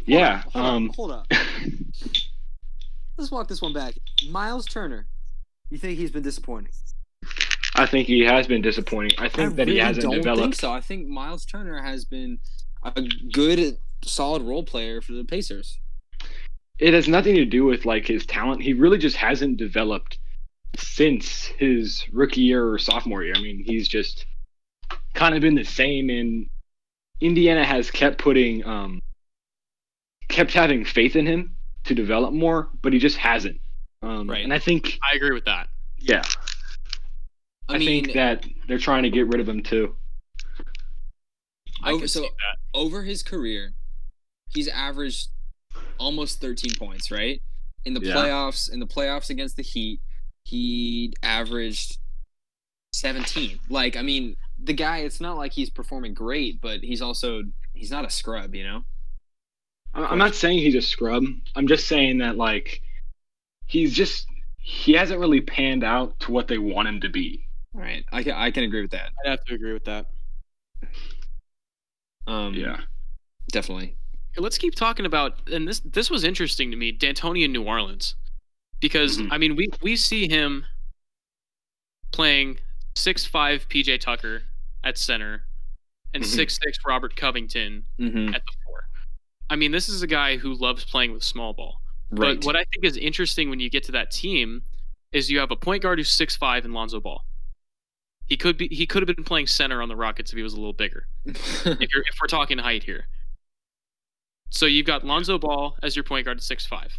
yeah, 0.04 0.42
Hold 0.52 0.64
on, 0.64 0.74
um, 0.74 0.90
hold 0.96 1.12
up. 1.12 1.26
Let's 3.18 3.30
walk 3.30 3.48
this 3.48 3.62
one 3.62 3.72
back. 3.72 3.94
Myles 4.30 4.66
Turner. 4.66 5.06
You 5.70 5.78
think 5.78 5.98
he's 5.98 6.10
been 6.10 6.22
disappointing? 6.22 6.72
I 7.74 7.86
think 7.86 8.06
he 8.06 8.20
has 8.20 8.46
been 8.46 8.62
disappointing. 8.62 9.12
I 9.18 9.28
think 9.28 9.52
I 9.52 9.56
that 9.56 9.68
he 9.68 9.78
hasn't 9.78 10.04
don't 10.04 10.14
developed. 10.14 10.42
think 10.42 10.54
so. 10.54 10.72
I 10.72 10.80
think 10.80 11.08
Myles 11.08 11.44
Turner 11.44 11.82
has 11.82 12.04
been 12.04 12.38
a 12.84 13.02
good, 13.32 13.78
solid 14.04 14.42
role 14.42 14.62
player 14.64 15.00
for 15.00 15.12
the 15.12 15.24
Pacers. 15.24 15.78
It 16.78 16.92
has 16.94 17.08
nothing 17.08 17.34
to 17.36 17.44
do 17.44 17.64
with 17.64 17.84
like 17.84 18.06
his 18.06 18.26
talent. 18.26 18.62
He 18.62 18.72
really 18.72 18.98
just 18.98 19.16
hasn't 19.16 19.56
developed 19.56 20.18
since 20.76 21.46
his 21.58 22.04
rookie 22.12 22.42
year 22.42 22.68
or 22.68 22.78
sophomore 22.78 23.22
year. 23.24 23.34
I 23.36 23.40
mean, 23.40 23.62
he's 23.64 23.88
just 23.88 24.26
kind 25.14 25.34
of 25.34 25.40
been 25.40 25.54
the 25.54 25.64
same. 25.64 26.10
And 26.10 26.46
Indiana 27.20 27.64
has 27.64 27.90
kept 27.90 28.18
putting, 28.18 28.64
um, 28.66 29.00
kept 30.28 30.52
having 30.52 30.84
faith 30.84 31.16
in 31.16 31.24
him 31.26 31.56
to 31.84 31.94
develop 31.94 32.34
more, 32.34 32.68
but 32.82 32.92
he 32.92 32.98
just 32.98 33.16
hasn't. 33.16 33.58
Um, 34.02 34.28
Right. 34.28 34.44
And 34.44 34.52
I 34.52 34.58
think, 34.58 34.98
I 35.10 35.16
agree 35.16 35.32
with 35.32 35.46
that. 35.46 35.68
yeah, 35.98 36.22
I, 37.68 37.76
I, 37.76 37.78
mean, 37.78 38.04
think 38.04 38.14
that 38.14 38.44
they're 38.68 38.78
trying 38.78 39.04
to 39.04 39.10
get 39.10 39.26
rid 39.28 39.40
of 39.40 39.48
him 39.48 39.62
too. 39.62 39.94
I 41.82 41.90
Over- 41.92 41.98
can 42.00 42.08
so- 42.08 42.20
see 42.20 42.28
that. 42.28 42.78
over 42.78 43.04
his 43.04 43.22
career, 43.22 43.72
he's 44.50 44.68
averaged 44.68 45.28
almost 45.98 46.40
13 46.40 46.74
points, 46.76 47.10
right? 47.10 47.40
In 47.84 47.94
the 47.94 48.00
Yeah. 48.00 48.14
playoffs, 48.14 48.70
in 48.72 48.80
the 48.80 48.86
playoffs 48.86 49.30
against 49.30 49.56
the 49.56 49.62
Heat, 49.62 50.00
he 50.44 51.12
averaged 51.22 51.98
17. 52.92 53.58
Like, 53.68 53.96
I 53.96 54.02
mean, 54.02 54.36
the 54.62 54.72
guy, 54.72 54.98
it's 54.98 55.20
not 55.20 55.36
like 55.36 55.52
he's 55.52 55.70
performing 55.70 56.14
great, 56.14 56.60
but 56.60 56.80
he's 56.80 57.02
also 57.02 57.42
he's 57.74 57.90
not 57.90 58.04
a 58.04 58.10
scrub, 58.10 58.54
you 58.54 58.64
know? 58.64 58.84
I'm 59.94 60.04
I'm 60.04 60.18
not 60.18 60.34
saying 60.34 60.58
he's 60.58 60.74
a 60.74 60.82
scrub. 60.82 61.24
I'm 61.54 61.66
just 61.66 61.86
saying 61.86 62.18
that 62.18 62.36
like 62.36 62.82
he's 63.66 63.92
just 63.92 64.26
he 64.58 64.92
hasn't 64.92 65.20
really 65.20 65.40
panned 65.40 65.84
out 65.84 66.18
to 66.20 66.32
what 66.32 66.48
they 66.48 66.58
want 66.58 66.88
him 66.88 67.00
to 67.00 67.08
be. 67.08 67.46
All 67.74 67.80
right. 67.80 68.04
I 68.12 68.22
can 68.22 68.32
I 68.32 68.50
can 68.50 68.64
agree 68.64 68.82
with 68.82 68.90
that. 68.92 69.10
I'd 69.24 69.30
have 69.30 69.44
to 69.44 69.54
agree 69.54 69.72
with 69.72 69.84
that. 69.84 70.06
Um 72.26 72.54
Yeah. 72.54 72.80
definitely. 73.50 73.95
Let's 74.38 74.58
keep 74.58 74.74
talking 74.74 75.06
about, 75.06 75.48
and 75.50 75.66
this 75.66 75.80
this 75.80 76.10
was 76.10 76.24
interesting 76.24 76.70
to 76.70 76.76
me, 76.76 76.92
D'Antoni 76.92 77.44
in 77.44 77.52
New 77.52 77.62
Orleans, 77.64 78.14
because 78.80 79.18
Mhm. 79.18 79.28
I 79.30 79.38
mean 79.38 79.56
we 79.56 79.68
we 79.82 79.96
see 79.96 80.28
him 80.28 80.66
playing 82.12 82.58
six 82.94 83.24
five 83.26 83.68
PJ 83.68 83.98
Tucker 84.00 84.42
at 84.84 84.98
center 84.98 85.44
and 86.14 86.22
Mhm. 86.22 86.26
six 86.26 86.58
six 86.62 86.78
Robert 86.86 87.16
Covington 87.16 87.84
Mhm. 87.98 88.34
at 88.34 88.42
the 88.46 88.52
four. 88.64 88.88
I 89.50 89.56
mean, 89.56 89.70
this 89.70 89.88
is 89.88 90.02
a 90.02 90.06
guy 90.06 90.36
who 90.38 90.54
loves 90.54 90.84
playing 90.84 91.12
with 91.12 91.22
small 91.22 91.52
ball. 91.52 91.80
Right. 92.10 92.36
But 92.36 92.44
what 92.44 92.56
I 92.56 92.64
think 92.72 92.84
is 92.84 92.96
interesting 92.96 93.50
when 93.50 93.60
you 93.60 93.68
get 93.70 93.84
to 93.84 93.92
that 93.92 94.10
team 94.10 94.62
is 95.12 95.30
you 95.30 95.38
have 95.38 95.50
a 95.50 95.56
point 95.56 95.82
guard 95.82 95.98
who's 95.98 96.10
six 96.10 96.36
five 96.36 96.64
and 96.64 96.74
Lonzo 96.74 97.00
Ball. 97.00 97.24
He 98.28 98.36
could 98.36 98.56
be 98.56 98.68
he 98.68 98.86
could 98.86 99.06
have 99.06 99.14
been 99.14 99.24
playing 99.24 99.46
center 99.46 99.80
on 99.82 99.88
the 99.88 99.96
Rockets 99.96 100.32
if 100.32 100.36
he 100.36 100.42
was 100.42 100.52
a 100.54 100.56
little 100.56 100.72
bigger. 100.72 101.06
If 101.26 101.64
you're 101.92 102.02
if 102.02 102.16
we're 102.20 102.26
talking 102.28 102.58
height 102.58 102.84
here. 102.84 103.06
So 104.50 104.66
you've 104.66 104.86
got 104.86 105.04
Lonzo 105.04 105.38
Ball 105.38 105.76
as 105.82 105.96
your 105.96 106.02
point 106.04 106.24
guard 106.24 106.38
at 106.38 106.42
six 106.42 106.66
five. 106.66 106.92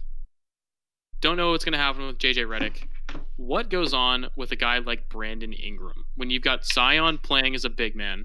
Don't 1.22 1.38
know 1.38 1.52
what's 1.52 1.66
gonna 1.66 1.78
happen 1.78 2.06
with 2.06 2.20
JJ 2.20 2.46
Redick. 2.48 2.88
what 3.38 3.70
goes 3.70 3.94
on 3.94 4.28
with 4.36 4.52
a 4.52 4.56
guy 4.56 4.80
like 4.80 5.10
Brandon 5.10 5.54
Ingram 5.54 6.06
when 6.16 6.30
you've 6.30 6.44
got 6.44 6.66
Zion 6.66 7.18
playing 7.18 7.56
as 7.56 7.66
a 7.66 7.70
big 7.70 7.96
man 7.96 8.24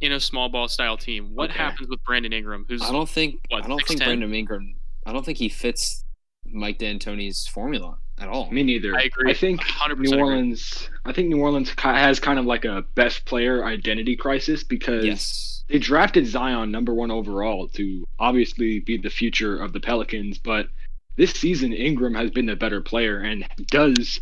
in 0.00 0.12
a 0.12 0.20
small 0.20 0.48
ball 0.48 0.68
style 0.68 0.96
team? 0.96 1.34
What 1.34 1.50
Okay. 1.50 1.58
happens 1.58 1.88
with 1.88 2.02
Brandon 2.04 2.32
Ingram? 2.32 2.66
Who's 2.68 2.82
I 2.82 2.92
don't 2.92 3.08
think 3.08 3.40
what, 3.48 3.64
I 3.64 3.68
don't 3.68 3.86
think 3.86 4.00
Brandon 4.02 4.34
Ingram. 4.34 4.74
I 5.06 5.12
don't 5.12 5.24
think 5.24 5.38
he 5.38 5.48
fits 5.48 6.04
Mike 6.44 6.78
D'Antoni's 6.78 7.46
formula 7.46 7.96
at 8.18 8.28
all. 8.28 8.50
Me 8.50 8.62
neither. 8.62 8.94
I 8.96 9.02
agree. 9.02 9.30
I 9.30 9.34
think 9.34 9.60
100% 9.62 9.98
New 9.98 10.08
agree. 10.10 10.20
Orleans. 10.20 10.90
I 11.04 11.12
think 11.12 11.28
New 11.28 11.40
Orleans 11.40 11.72
has 11.78 12.18
kind 12.20 12.38
of 12.38 12.44
like 12.44 12.64
a 12.64 12.82
best 12.94 13.24
player 13.24 13.64
identity 13.64 14.16
crisis 14.16 14.64
because 14.64 15.04
yes, 15.04 15.57
they 15.68 15.78
drafted 15.78 16.26
Zion 16.26 16.70
number 16.70 16.94
one 16.94 17.10
overall 17.10 17.68
to 17.68 18.06
obviously 18.18 18.80
be 18.80 18.96
the 18.96 19.10
future 19.10 19.56
of 19.56 19.72
the 19.72 19.80
Pelicans, 19.80 20.38
but 20.38 20.68
this 21.16 21.32
season 21.32 21.72
Ingram 21.72 22.14
has 22.14 22.30
been 22.30 22.46
the 22.46 22.56
better 22.56 22.80
player 22.80 23.20
and 23.20 23.46
does 23.66 24.20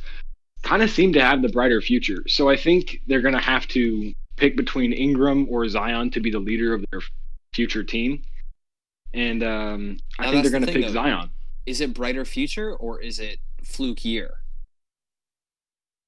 kind 0.62 0.82
of 0.82 0.90
seem 0.90 1.12
to 1.12 1.20
have 1.20 1.42
the 1.42 1.48
brighter 1.48 1.80
future. 1.80 2.24
So 2.26 2.48
I 2.48 2.56
think 2.56 3.00
they're 3.06 3.20
going 3.20 3.34
to 3.34 3.40
have 3.40 3.68
to 3.68 4.12
pick 4.36 4.56
between 4.56 4.92
Ingram 4.92 5.46
or 5.48 5.68
Zion 5.68 6.10
to 6.10 6.20
be 6.20 6.30
the 6.30 6.38
leader 6.38 6.74
of 6.74 6.84
their 6.90 7.00
future 7.54 7.84
team. 7.84 8.22
And 9.14 9.42
um, 9.42 9.98
I 10.18 10.26
Now, 10.26 10.30
think 10.32 10.42
they're 10.42 10.50
going 10.50 10.66
to 10.66 10.72
thing, 10.72 10.82
pick 10.82 10.86
though. 10.86 10.94
Zion. 10.94 11.30
is 11.66 11.80
it 11.80 11.94
brighter 11.94 12.24
future 12.24 12.74
or 12.74 13.00
is 13.00 13.18
it 13.20 13.38
fluke 13.62 14.04
year? 14.04 14.34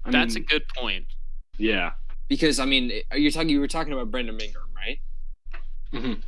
I 0.05 0.11
That's 0.11 0.37
a 0.37 0.41
good 0.41 0.63
point. 0.77 1.07
yeah. 1.59 1.93
Because 2.29 2.59
I 2.61 2.67
mean, 2.67 2.91
you're 3.13 3.19
you 3.19 3.31
talking? 3.31 3.49
You 3.49 3.61
were 3.61 3.69
talking 3.69 3.93
about 3.95 4.11
Brandon 4.11 4.39
Ingram, 4.39 4.69
right? 4.77 4.99
Mhm. 5.93 6.23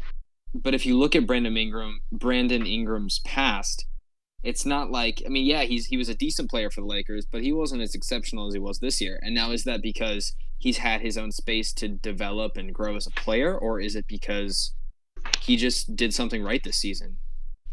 But 0.54 0.74
if 0.74 0.84
you 0.84 0.98
look 0.98 1.14
at 1.14 1.26
Brandon 1.26 1.56
Ingram, 1.56 2.00
Brandon 2.10 2.66
Ingram's 2.66 3.20
past, 3.20 3.86
it's 4.42 4.64
not 4.64 4.90
like 4.90 5.22
I 5.26 5.28
mean, 5.28 5.46
yeah, 5.46 5.62
he's 5.62 5.86
he 5.86 5.96
was 5.96 6.08
a 6.08 6.14
decent 6.14 6.50
player 6.50 6.70
for 6.70 6.80
the 6.80 6.86
Lakers, 6.86 7.26
but 7.26 7.42
he 7.42 7.52
wasn't 7.52 7.82
as 7.82 7.94
exceptional 7.94 8.48
as 8.48 8.54
he 8.54 8.60
was 8.60 8.78
this 8.78 9.00
year. 9.00 9.18
And 9.22 9.34
now 9.34 9.52
is 9.52 9.64
that 9.64 9.82
because 9.82 10.34
he's 10.58 10.78
had 10.78 11.00
his 11.00 11.16
own 11.18 11.32
space 11.32 11.72
to 11.74 11.88
develop 11.88 12.56
and 12.56 12.74
grow 12.74 12.96
as 12.96 13.06
a 13.06 13.10
player, 13.10 13.56
or 13.56 13.80
is 13.80 13.96
it 13.96 14.06
because 14.08 14.74
he 15.40 15.56
just 15.56 15.94
did 15.94 16.14
something 16.14 16.42
right 16.42 16.62
this 16.64 16.76
season? 16.76 17.18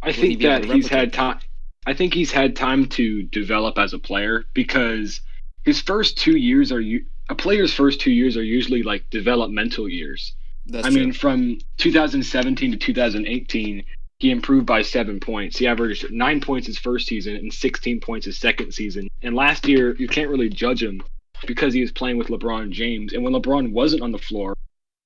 I 0.02 0.12
he 0.12 0.22
think 0.22 0.44
able 0.44 0.68
that 0.68 0.76
he's 0.76 0.88
had 0.88 1.14
time. 1.14 1.40
I 1.86 1.94
think 1.94 2.14
he's 2.14 2.32
had 2.32 2.56
time 2.56 2.88
to 2.90 3.24
develop 3.24 3.78
as 3.78 3.94
a 3.94 4.00
player 4.00 4.44
because 4.54 5.22
his 5.64 5.82
first 5.82 6.18
two 6.18 6.38
years 6.38 6.72
are 6.72 6.82
a 7.30 7.36
player's 7.36 7.74
first 7.74 8.02
two 8.02 8.12
years 8.12 8.36
are 8.38 8.44
usually 8.44 8.84
like 8.84 9.10
developmental 9.10 9.88
years. 9.90 10.34
That's 10.68 10.88
I 10.88 10.90
true. 10.90 11.00
mean, 11.00 11.14
from 11.14 11.60
2017 11.78 12.72
to 12.72 12.78
2018, 12.78 13.84
he 14.20 14.32
improved 14.32 14.66
by 14.66 14.82
seven 14.82 15.20
points. 15.20 15.58
He 15.58 15.68
averaged 15.68 16.12
nine 16.12 16.42
points 16.42 16.68
his 16.68 16.78
first 16.78 17.08
season 17.08 17.36
and 17.36 17.54
16 17.54 18.00
points 18.00 18.26
his 18.26 18.38
second 18.38 18.74
season. 18.74 19.08
And 19.22 19.36
last 19.36 19.68
year, 19.68 19.96
you 19.96 20.08
can't 20.08 20.30
really 20.30 20.50
judge 20.50 20.82
him 20.82 21.04
because 21.46 21.74
he 21.74 21.82
was 21.82 21.92
playing 21.92 22.18
with 22.18 22.28
LeBron 22.28 22.72
James. 22.72 23.14
And 23.14 23.24
when 23.24 23.34
LeBron 23.34 23.72
wasn't 23.72 24.02
on 24.02 24.12
the 24.12 24.18
floor, 24.18 24.56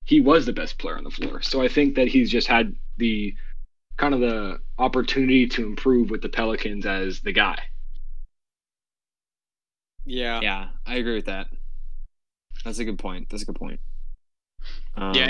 he 0.05 0.21
was 0.21 0.45
the 0.45 0.53
best 0.53 0.77
player 0.77 0.97
on 0.97 1.03
the 1.03 1.11
floor. 1.11 1.41
So 1.41 1.61
I 1.61 1.67
think 1.67 1.95
that 1.95 2.07
he's 2.07 2.31
just 2.31 2.47
had 2.47 2.75
the 2.97 3.35
kind 3.97 4.13
of 4.13 4.21
the 4.21 4.59
opportunity 4.79 5.47
to 5.47 5.65
improve 5.65 6.09
with 6.09 6.21
the 6.21 6.29
Pelicans 6.29 6.85
as 6.85 7.19
the 7.19 7.33
guy. 7.33 7.59
Yeah. 10.05 10.39
yeah, 10.41 10.69
I 10.85 10.95
agree 10.95 11.15
with 11.15 11.25
that. 11.25 11.47
That's 12.65 12.79
a 12.79 12.85
good 12.85 12.97
point. 12.97 13.29
That's 13.29 13.43
a 13.43 13.45
good 13.45 13.55
point. 13.55 13.79
Um, 14.95 15.13
Yeah, 15.15 15.27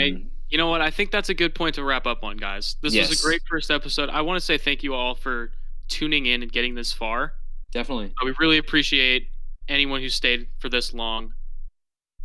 You 0.49 0.57
know 0.57 0.67
what? 0.67 0.81
I 0.81 0.89
think 0.91 1.11
that's 1.11 1.29
a 1.29 1.33
good 1.33 1.55
point 1.55 1.75
to 1.75 1.83
wrap 1.83 2.05
up 2.07 2.23
on, 2.23 2.37
guys. 2.37 2.75
This 2.81 2.93
was 3.09 3.19
a 3.21 3.23
great 3.25 3.41
first 3.49 3.71
episode. 3.71 4.09
I 4.09 4.21
want 4.21 4.37
to 4.37 4.45
say 4.45 4.57
thank 4.57 4.83
you 4.83 4.93
all 4.93 5.15
for 5.15 5.51
tuning 5.87 6.25
in 6.25 6.41
and 6.43 6.51
getting 6.51 6.75
this 6.75 6.91
far. 6.93 7.33
definitely. 7.71 8.07
Uh, 8.21 8.25
We 8.25 8.33
really 8.39 8.57
appreciate 8.57 9.27
anyone 9.69 10.01
who 10.01 10.09
stayed 10.09 10.47
for 10.59 10.67
this 10.69 10.93
long. 10.93 11.33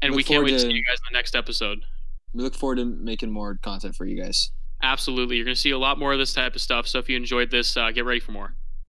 And 0.03 0.11
Look 0.13 0.17
we 0.17 0.25
can't 0.25 0.45
wait 0.45 0.51
to 0.51 0.57
to- 0.59 0.63
see 0.63 0.73
you 0.73 0.85
guys 0.85 0.99
in 0.99 1.13
the 1.13 1.17
next 1.17 1.35
episode. 1.37 1.85
We 2.35 2.43
look 2.43 2.55
forward 2.55 2.77
to 2.77 2.85
making 2.85 3.31
more 3.31 3.55
content 3.63 3.95
for 3.95 4.05
you 4.07 4.21
guys. 4.21 4.51
Absolutely. 4.83 5.37
You're 5.37 5.45
going 5.47 5.55
to 5.55 5.61
see 5.61 5.71
a 5.71 5.79
lot 5.79 5.99
more 5.99 6.13
of 6.13 6.19
this 6.19 6.35
type 6.35 6.55
of 6.55 6.61
stuff. 6.61 6.87
So 6.87 6.99
if 6.99 7.09
you 7.09 7.17
enjoyed 7.17 7.51
this, 7.51 7.77
uh, 7.77 7.91
get 7.93 8.05
ready 8.05 8.21
for 8.21 8.33
more. 8.33 8.55